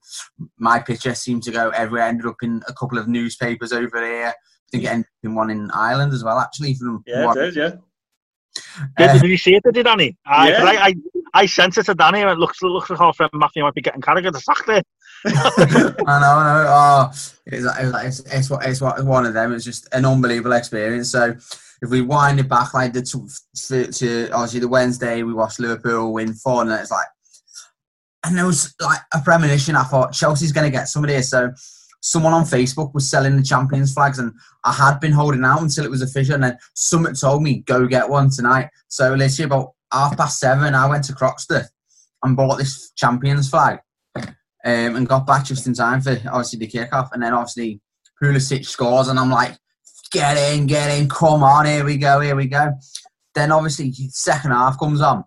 [0.58, 2.08] my picture seemed to go everywhere.
[2.08, 4.28] Ended up in a couple of newspapers over here.
[4.28, 6.74] I think it ended in one in Ireland as well, actually.
[6.74, 7.70] From yeah, it did, yeah.
[8.96, 10.16] Did, uh, did you see it, did you, Danny?
[10.26, 10.64] I, yeah.
[10.64, 10.94] I, I,
[11.34, 13.82] I sent it to Danny and it looks, looks like our friend Matthew might be
[13.82, 14.82] getting Carragher to sack there.
[15.26, 16.66] I know, I know.
[16.68, 19.52] Oh, it's, it's, it's, it's, it's one of them.
[19.52, 21.10] It's just an unbelievable experience.
[21.10, 21.36] So
[21.80, 26.12] if we wind it back like the to, to obviously the Wednesday, we watched Liverpool
[26.12, 27.06] win four, and it's like,
[28.24, 29.76] and there was like a premonition.
[29.76, 31.20] I thought Chelsea's going to get somebody.
[31.22, 31.52] So
[32.00, 34.32] someone on Facebook was selling the champions flags, and
[34.64, 36.34] I had been holding out until it was official.
[36.34, 38.70] And then someone told me go get one tonight.
[38.88, 41.68] So literally about half past seven, I went to Croxteth
[42.24, 43.78] and bought this champions flag
[44.16, 44.26] um,
[44.64, 47.10] and got back just in time for obviously the kickoff.
[47.12, 47.80] And then obviously
[48.20, 49.56] Pulisic scores, and I'm like,
[50.10, 52.72] get in, get in, come on, here we go, here we go.
[53.34, 55.24] Then obviously second half comes on.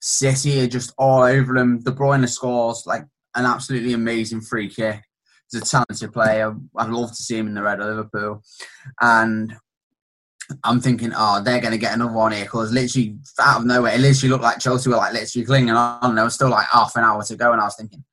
[0.00, 1.82] City are just all over him.
[1.82, 3.02] De Bruyne scores like
[3.34, 5.02] an absolutely amazing free kick.
[5.50, 6.54] He's a talented player.
[6.76, 8.42] I'd love to see him in the red of Liverpool.
[9.00, 9.54] And
[10.64, 13.94] I'm thinking, oh, they're going to get another one here because literally out of nowhere,
[13.94, 16.14] it literally looked like Chelsea were like literally clinging on.
[16.14, 18.04] There was still like half an hour to go, and I was thinking,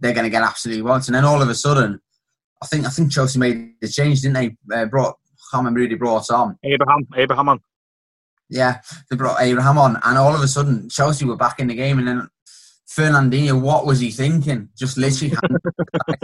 [0.00, 1.08] they're going to get absolutely once.
[1.08, 2.00] And then all of a sudden,
[2.62, 4.74] I think I think Chelsea made the change, didn't they?
[4.74, 5.16] Uh, brought
[5.58, 6.58] Remember who they brought on.
[6.64, 7.60] Abraham, Abraham on.
[8.48, 8.80] Yeah,
[9.10, 11.98] they brought Abraham on, and all of a sudden Chelsea were back in the game,
[11.98, 12.28] and then
[12.88, 14.68] Fernandinho, what was he thinking?
[14.76, 15.34] Just literally.
[15.52, 16.22] um,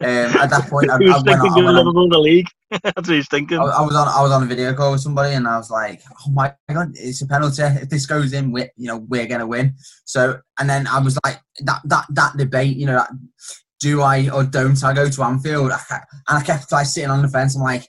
[0.00, 2.46] at that point, I, he was I thinking on, I on, the league.
[2.70, 3.58] That's what he's thinking.
[3.58, 4.08] I, I, was on.
[4.08, 6.92] I was on a video call with somebody, and I was like, "Oh my god,
[6.94, 7.62] it's a penalty!
[7.62, 11.18] If this goes in, we you know we're gonna win." So, and then I was
[11.24, 13.10] like, that that that debate, you know, that,
[13.80, 15.72] do I or don't I go to Anfield?
[15.72, 15.80] I,
[16.28, 17.56] and I kept like sitting on the fence.
[17.56, 17.88] I'm like,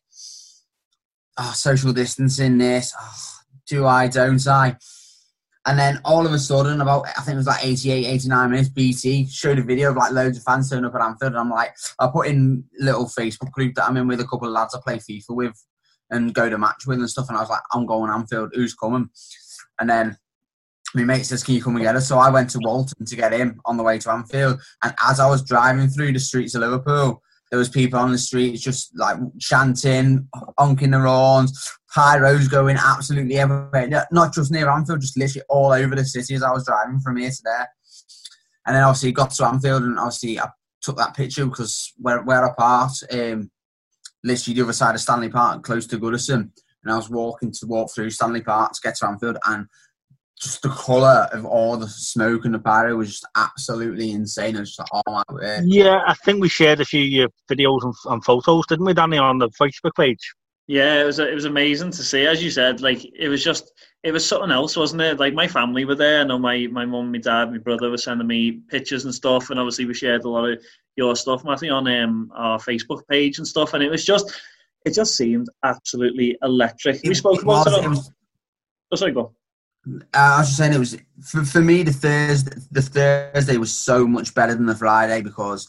[1.38, 2.94] oh, social distancing, this.
[3.00, 3.14] Oh,
[3.68, 4.08] do I?
[4.08, 4.78] Don't I?
[5.68, 8.70] And then all of a sudden, about I think it was like 88, 89 minutes,
[8.70, 11.32] BT showed a video of like loads of fans turning up at Anfield.
[11.32, 14.48] And I'm like, I put in little Facebook group that I'm in with a couple
[14.48, 15.66] of lads I play FIFA with
[16.12, 17.30] and go to match with and stuff.
[17.30, 19.10] And I was like, I'm going Anfield, who's coming?
[19.80, 20.18] And then
[20.94, 22.08] my mate says, Can you come and get us?
[22.08, 24.62] So I went to Walton to get him on the way to Anfield.
[24.84, 27.22] And as I was driving through the streets of Liverpool,
[27.56, 30.28] there was people on the streets just like chanting,
[30.58, 34.06] honking their horns, pyros going absolutely everywhere.
[34.12, 37.16] Not just near Anfield, just literally all over the city as I was driving from
[37.16, 37.70] here to there.
[38.68, 40.50] And then obviously got to Anfield and obviously I
[40.82, 43.50] took that picture because I parked, um,
[44.22, 46.52] literally the other side of Stanley Park, close to Goodison.
[46.84, 49.66] And I was walking to walk through Stanley Park to get to Anfield and
[50.42, 54.56] just the colour of all the smoke and the pyro was just absolutely insane.
[54.56, 55.64] It was just like, oh my word.
[55.66, 59.18] Yeah, I think we shared a few uh, videos and, and photos, didn't we, Danny,
[59.18, 60.34] on the Facebook page?
[60.68, 62.26] Yeah, it was it was amazing to see.
[62.26, 63.72] As you said, like it was just
[64.04, 65.20] it was something else, wasn't it?
[65.20, 66.22] Like my family were there.
[66.22, 69.52] I know my my mum, my dad, my brother were sending me pictures and stuff,
[69.52, 70.60] and obviously we shared a lot of
[70.96, 73.76] your stuff, Matthew, on um, our Facebook page and stuff.
[73.76, 74.42] And it was just
[74.86, 77.02] it just seemed absolutely electric.
[77.04, 77.86] We spoke about it.
[77.86, 77.98] On,
[78.92, 79.34] oh, sorry, go.
[79.88, 83.74] Uh, I was just saying it was for, for me the Thursday the Thursday was
[83.74, 85.68] so much better than the Friday because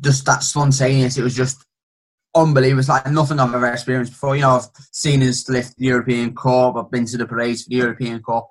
[0.00, 1.16] just that spontaneous.
[1.16, 1.64] It was just
[2.34, 2.80] unbelievable.
[2.80, 4.36] It's like nothing I've ever experienced before.
[4.36, 6.76] You know, I've seen us lift the European Cup.
[6.76, 8.50] I've been to the parades for the European Cup,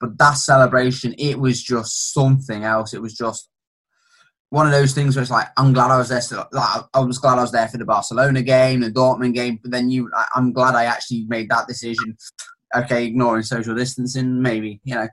[0.00, 2.94] but that celebration, it was just something else.
[2.94, 3.48] It was just
[4.50, 6.20] one of those things where it's like I'm glad I was there.
[6.20, 9.58] Still, like, I was glad I was there for the Barcelona game, the Dortmund game.
[9.62, 12.16] But then you, I'm glad I actually made that decision.
[12.74, 15.08] Okay, ignoring social distancing, maybe you know,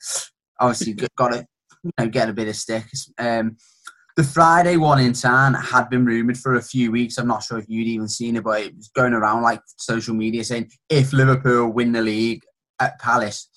[0.59, 1.45] obviously got to
[1.83, 2.85] you know get a bit of stick.
[3.17, 3.57] Um,
[4.15, 7.17] the Friday one in town had been rumoured for a few weeks.
[7.17, 10.13] I'm not sure if you'd even seen it, but it was going around like social
[10.13, 12.41] media saying if Liverpool win the league
[12.81, 13.49] at Palace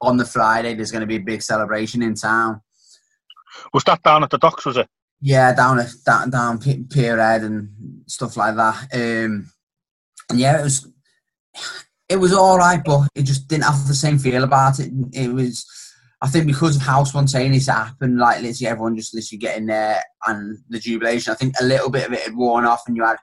[0.00, 2.60] on the Friday, there's going to be a big celebration in town.
[3.72, 4.64] Was that down at the docks?
[4.64, 4.88] Was it?
[5.20, 7.70] Yeah, down at down, down Pierhead and
[8.06, 8.88] stuff like that.
[8.92, 9.50] Um,
[10.30, 10.90] and yeah, it was
[12.08, 14.90] it was all right, but it just didn't have the same feel about it.
[15.12, 15.64] It was
[16.20, 20.02] I think because of how spontaneous it happened, like literally everyone just literally getting there
[20.26, 23.04] and the jubilation, I think a little bit of it had worn off and you
[23.04, 23.18] had,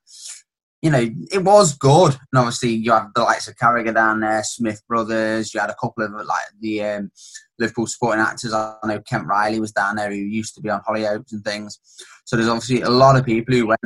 [0.81, 2.13] you know, it was good.
[2.13, 5.75] And obviously you had the likes of Carragher down there, Smith Brothers, you had a
[5.75, 7.11] couple of like the um,
[7.59, 8.53] Liverpool supporting actors.
[8.53, 11.77] I know Kent Riley was down there who used to be on Hollyoaks and things.
[12.23, 13.81] So there's obviously a lot of people who went,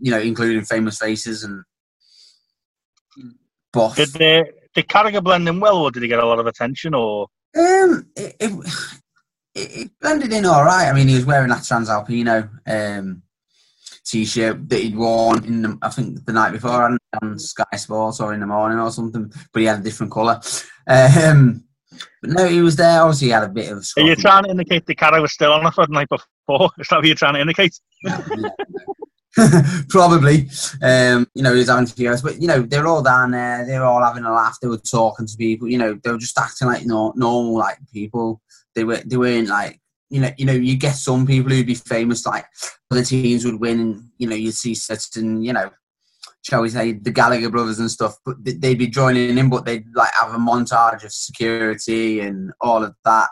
[0.00, 1.64] you know, including famous faces and
[3.72, 4.44] But Did, they,
[4.74, 7.28] did Carragher blend in well or did he get a lot of attention or?
[7.56, 8.74] Um, it, it,
[9.54, 10.88] it, blended in all right.
[10.88, 13.22] I mean, he was wearing that Transalpino um,
[14.04, 18.20] t-shirt that he'd worn in the, I think the night before on, on Sky Sports
[18.20, 20.40] or in the morning or something, but he had a different colour.
[20.86, 21.64] Um,
[22.20, 23.02] but no, he was there.
[23.02, 23.86] Obviously, he had a bit of.
[23.96, 26.70] Are you trying to indicate the car was still on the night before?
[26.78, 27.78] Is that what you're trying to indicate?
[29.88, 30.48] Probably.
[30.82, 33.30] Um, you know, he was having a few hours, but you know, they're all down
[33.30, 33.66] there.
[33.66, 34.58] They're all having a laugh.
[34.60, 35.68] They were talking to people.
[35.68, 38.42] You know, they were just acting like no, normal, like people.
[38.74, 38.98] They were.
[38.98, 39.80] They weren't like.
[40.10, 42.44] You know, you know, you get some people who'd be famous, like
[42.90, 45.70] other teams would win, and you know, you'd see certain, you know,
[46.42, 48.18] shall we say, the Gallagher brothers and stuff.
[48.26, 52.84] But they'd be joining in, but they'd like have a montage of security and all
[52.84, 53.30] of that.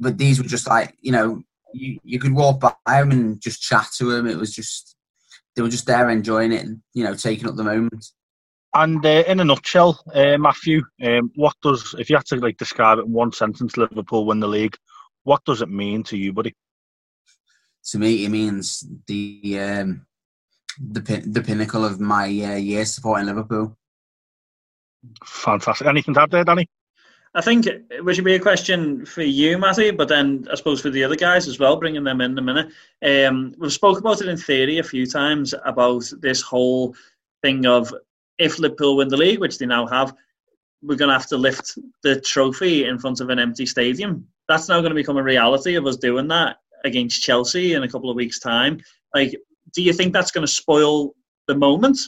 [0.00, 3.62] But these were just like, you know, you, you could walk by them and just
[3.62, 4.26] chat to them.
[4.26, 4.96] It was just
[5.56, 8.06] they were just there enjoying it and you know taking up the moment.
[8.72, 12.56] And uh, in a nutshell, uh, Matthew, um, what does if you had to like
[12.56, 14.76] describe it in one sentence, Liverpool win the league?
[15.24, 16.54] What does it mean to you, buddy?
[17.86, 20.06] To me, it means the um,
[20.78, 23.76] the the pinnacle of my uh, year supporting Liverpool.
[25.24, 25.86] Fantastic.
[25.86, 26.68] Anything to add there, Danny?
[27.34, 30.90] I think it should be a question for you, Matty, but then I suppose for
[30.90, 32.70] the other guys as well, bringing them in, a minute.
[33.04, 36.96] Um, we've spoke about it in theory a few times about this whole
[37.42, 37.94] thing of
[38.38, 40.12] if Liverpool win the league, which they now have,
[40.82, 44.26] we're going to have to lift the trophy in front of an empty stadium.
[44.48, 47.88] That's now going to become a reality of us doing that against Chelsea in a
[47.88, 48.80] couple of weeks' time.
[49.14, 49.36] Like,
[49.72, 51.14] do you think that's going to spoil
[51.46, 51.98] the moment,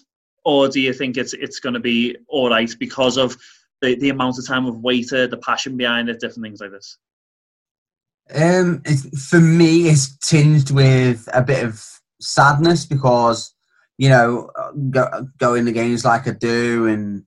[0.45, 3.37] or do you think it's it's going to be all right because of
[3.83, 6.97] the, the amount of time we've waited, the passion behind it, different things like this?
[8.35, 8.83] Um,
[9.28, 11.85] for me, it's tinged with a bit of
[12.20, 13.53] sadness because
[13.99, 14.51] you know,
[14.91, 17.24] go, going the games like I do and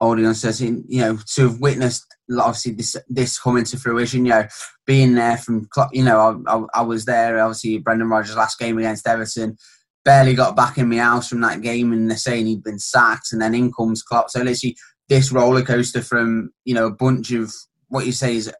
[0.00, 2.04] all the uncertainty, you know, to have witnessed
[2.40, 4.46] obviously this this coming to fruition, you know,
[4.84, 8.78] being there from, you know, I, I, I was there obviously Brendan Rodgers' last game
[8.78, 9.56] against Everton,
[10.04, 13.32] barely got back in my house from that game, and they're saying he'd been sacked,
[13.32, 14.30] and then in comes Klopp.
[14.30, 14.76] So literally
[15.12, 17.52] this roller coaster from you know a bunch of
[17.88, 18.50] what you say is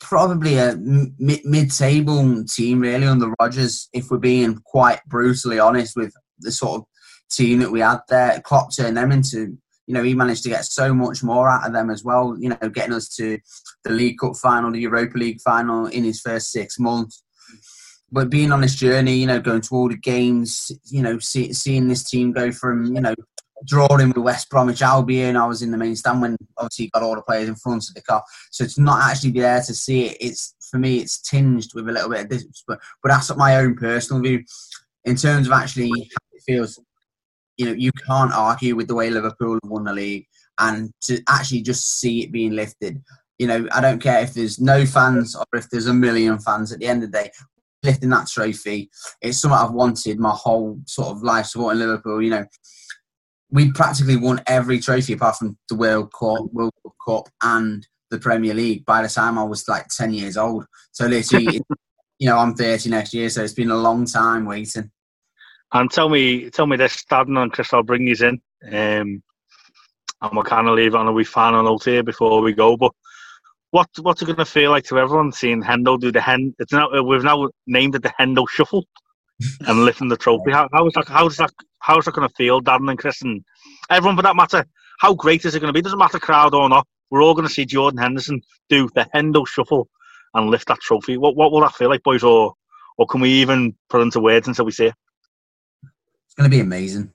[0.00, 0.74] probably a
[1.18, 3.88] mid-table team really under Rodgers.
[3.92, 6.86] If we're being quite brutally honest with the sort of
[7.30, 9.58] team that we had there, Klopp turned them into.
[9.86, 12.36] You know, he managed to get so much more out of them as well.
[12.38, 13.38] You know, getting us to
[13.84, 17.22] the League Cup final, the Europa League final in his first six months.
[18.10, 21.52] But being on this journey, you know, going to all the games, you know, see,
[21.52, 23.14] seeing this team go from, you know,
[23.64, 25.36] drawing with West Bromwich Albion.
[25.36, 27.94] I was in the main stand when obviously got all the players in front of
[27.94, 28.22] the Kop.
[28.50, 31.92] So to not actually there to see it, it's for me, it's tinged with a
[31.92, 32.44] little bit of this.
[32.66, 34.44] But, but that's my own personal view.
[35.04, 36.80] In terms of actually how it feels,
[37.56, 40.26] you know, you can't argue with the way Liverpool won the league.
[40.58, 43.02] And to actually just see it being lifted,
[43.38, 46.72] you know, I don't care if there's no fans or if there's a million fans.
[46.72, 47.30] At the end of the day,
[47.82, 48.90] lifting that trophy,
[49.20, 52.22] it's something I've wanted my whole sort of life supporting Liverpool.
[52.22, 52.46] You know,
[53.52, 56.72] we practically won every trophy apart from the World Cup, World
[57.06, 60.66] Cup, and the Premier League by the time I was like ten years old.
[60.90, 61.60] So literally,
[62.18, 64.90] you know, I'm 30 next year, so it's been a long time waiting.
[65.72, 68.40] And tell me, tell me this, and Chris, I'll bring you in.
[68.66, 69.22] Um,
[70.22, 72.76] and we'll kind of leave on a wee final note here before we go.
[72.76, 72.92] But
[73.70, 76.54] what what's it going to feel like to everyone seeing Hendo do the Hen?
[76.58, 78.86] It's now we've now named it the Hendo Shuffle
[79.66, 80.52] and lifting the trophy.
[80.52, 81.08] How, how is that?
[81.08, 81.50] How is that?
[81.80, 83.44] How is that going to feel, Darren and Chris and
[83.90, 84.64] everyone for that matter?
[85.00, 85.82] How great is it going to be?
[85.82, 86.86] Doesn't matter crowd or not.
[87.10, 89.88] We're all going to see Jordan Henderson do the Hendo Shuffle
[90.34, 91.16] and lift that trophy.
[91.16, 92.22] What what will that feel like, boys?
[92.22, 92.54] Or
[92.98, 94.94] or can we even put into words until we see it?
[96.26, 97.12] It's going to be amazing.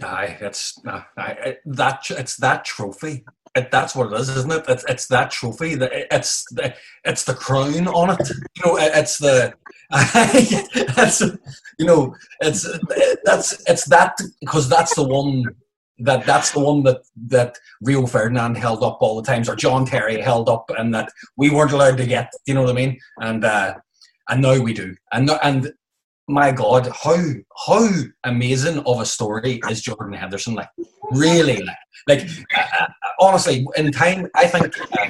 [0.00, 2.04] Aye, that's uh, I, that.
[2.10, 3.24] It's that trophy.
[3.54, 4.64] It, that's what it is, isn't it?
[4.68, 5.74] It's, it's that trophy.
[5.74, 6.74] That it's the,
[7.04, 8.28] it's the crown on it.
[8.56, 9.54] You know, it, it's the.
[10.94, 11.22] that's
[11.78, 12.68] you know, it's
[13.24, 15.44] that's it's that because that's the one
[16.00, 19.84] that that's the one that that Rio Ferdinand held up all the times, or John
[19.84, 22.32] Terry held up, and that we weren't allowed to get.
[22.46, 22.98] You know what I mean?
[23.18, 23.74] And uh,
[24.28, 24.94] and now we do.
[25.12, 25.72] And and
[26.28, 27.16] my God, how
[27.66, 27.88] how
[28.24, 30.54] amazing of a story is Jordan Henderson?
[30.54, 30.68] Like,
[31.10, 31.66] really,
[32.06, 32.86] like, uh,
[33.18, 35.06] honestly, in time, I think uh,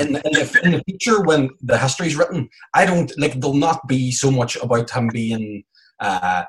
[0.00, 3.38] in, in, the, in the future when the history is written, I don't like.
[3.38, 5.64] There'll not be so much about him being
[6.00, 6.44] uh,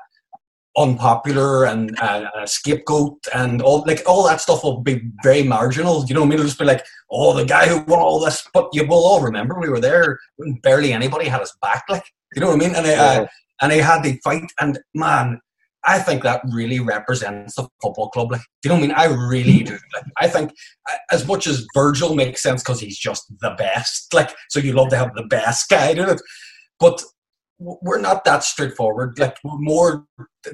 [0.76, 6.04] unpopular and uh, a scapegoat and all like all that stuff will be very marginal.
[6.06, 8.48] You know, I mean, it'll just be like, oh, the guy who won all this.
[8.54, 11.84] But you will all remember we were there when barely anybody had us back.
[11.88, 12.74] Like, you know what I mean?
[12.74, 13.26] And uh,
[13.62, 15.40] and they had the fight, and man,
[15.84, 18.30] I think that really represents the football club.
[18.30, 19.14] Like, do you know what I mean?
[19.14, 19.78] I really do.
[19.94, 20.52] Like, I think
[20.88, 24.12] uh, as much as Virgil makes sense because he's just the best.
[24.14, 26.20] Like, so you love to have the best guy do it,
[26.78, 27.02] but
[27.58, 29.18] we're not that straightforward.
[29.18, 30.04] Like, more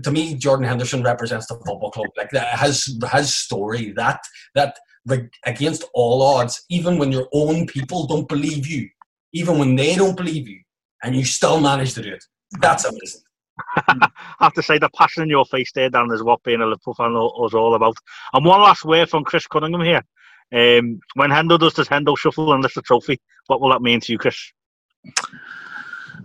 [0.02, 2.08] to me, Jordan Henderson represents the football club.
[2.16, 4.20] Like, that has has story that
[4.54, 8.88] that like, against all odds, even when your own people don't believe you,
[9.32, 10.60] even when they don't believe you,
[11.02, 12.24] and you still manage to do it.
[12.52, 13.22] That's amazing.
[13.76, 14.08] I
[14.40, 16.94] have to say the passion in your face there, Dan, is what being a Liverpool
[16.94, 17.96] fan is all about.
[18.32, 20.02] And one last word from Chris Cunningham here.
[20.50, 24.00] Um, when Hendo does this Hendo shuffle and lifts the trophy, what will that mean
[24.00, 24.52] to you, Chris?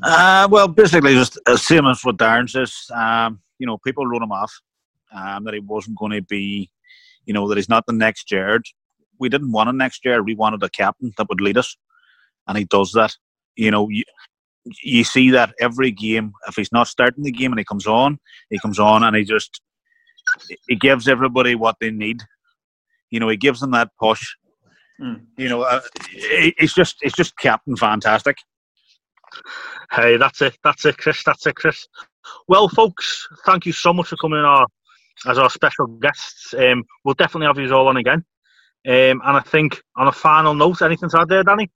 [0.02, 2.86] Uh, well, basically, just the same as what Darren says.
[2.94, 4.54] Um, you know, people wrote him off
[5.14, 6.72] um, that he wasn't going to be,
[7.26, 8.66] you know, that he's not the next Gerrard.
[9.20, 10.26] We didn't want a next Gerrard.
[10.26, 11.76] We wanted a captain that would lead us,
[12.48, 13.16] and he does that.
[13.56, 14.04] You know, you,
[14.84, 16.34] you see that every game.
[16.48, 19.24] If he's not starting the game and he comes on, he comes on and he
[19.24, 19.62] just
[20.68, 22.22] he gives everybody what they need.
[23.10, 24.36] You know, he gives them that push.
[25.02, 25.26] Mm.
[25.38, 28.38] You know, uh, it's just it's just captain fantastic.
[29.92, 30.58] Hey, that's it.
[30.64, 31.24] That's it, Chris.
[31.24, 31.88] That's it, Chris.
[32.48, 34.68] Well, folks, thank you so much for coming our,
[35.28, 36.54] as our special guests.
[36.58, 38.24] Um, we'll definitely have you all on again.
[38.86, 41.70] Um, and I think on a final note, anything to add there, Danny?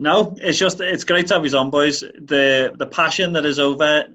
[0.00, 2.00] No, it's just it's great to have his on, boys.
[2.00, 4.06] The the passion that is over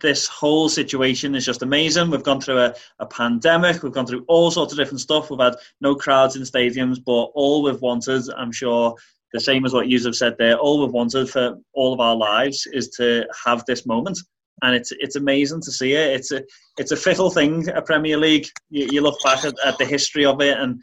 [0.00, 2.10] this whole situation is just amazing.
[2.10, 5.30] We've gone through a, a pandemic, we've gone through all sorts of different stuff.
[5.30, 8.94] We've had no crowds in stadiums, but all we've wanted, I'm sure,
[9.32, 12.14] the same as what you have said there, all we've wanted for all of our
[12.14, 14.18] lives is to have this moment.
[14.60, 16.14] And it's it's amazing to see it.
[16.14, 16.42] It's a
[16.76, 18.46] it's a fickle thing, a Premier League.
[18.70, 20.82] You, you look back at, at the history of it and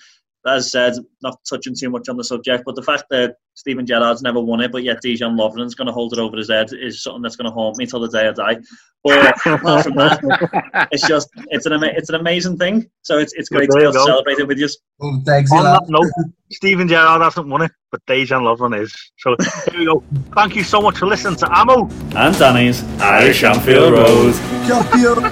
[0.50, 4.22] as said, not touching too much on the subject, but the fact that Steven Gerrard's
[4.22, 7.04] never won it, but yet Dejan Lovren's going to hold it over his head is
[7.04, 8.58] something that's going to haunt me till the day I die.
[9.04, 12.90] But apart from that, it's just it's an it's an amazing thing.
[13.02, 14.70] So it's it's great to be able to celebrate it with you.
[15.00, 16.10] Well, thanks on that note,
[16.52, 18.94] Steven Gerrard hasn't won it, but Dejan Lovren is.
[19.18, 19.36] So
[19.72, 20.04] here we go.
[20.36, 24.34] Thank you so much for listening to Amo and Danny's Irish Anfield Road.
[24.68, 25.24] Champion,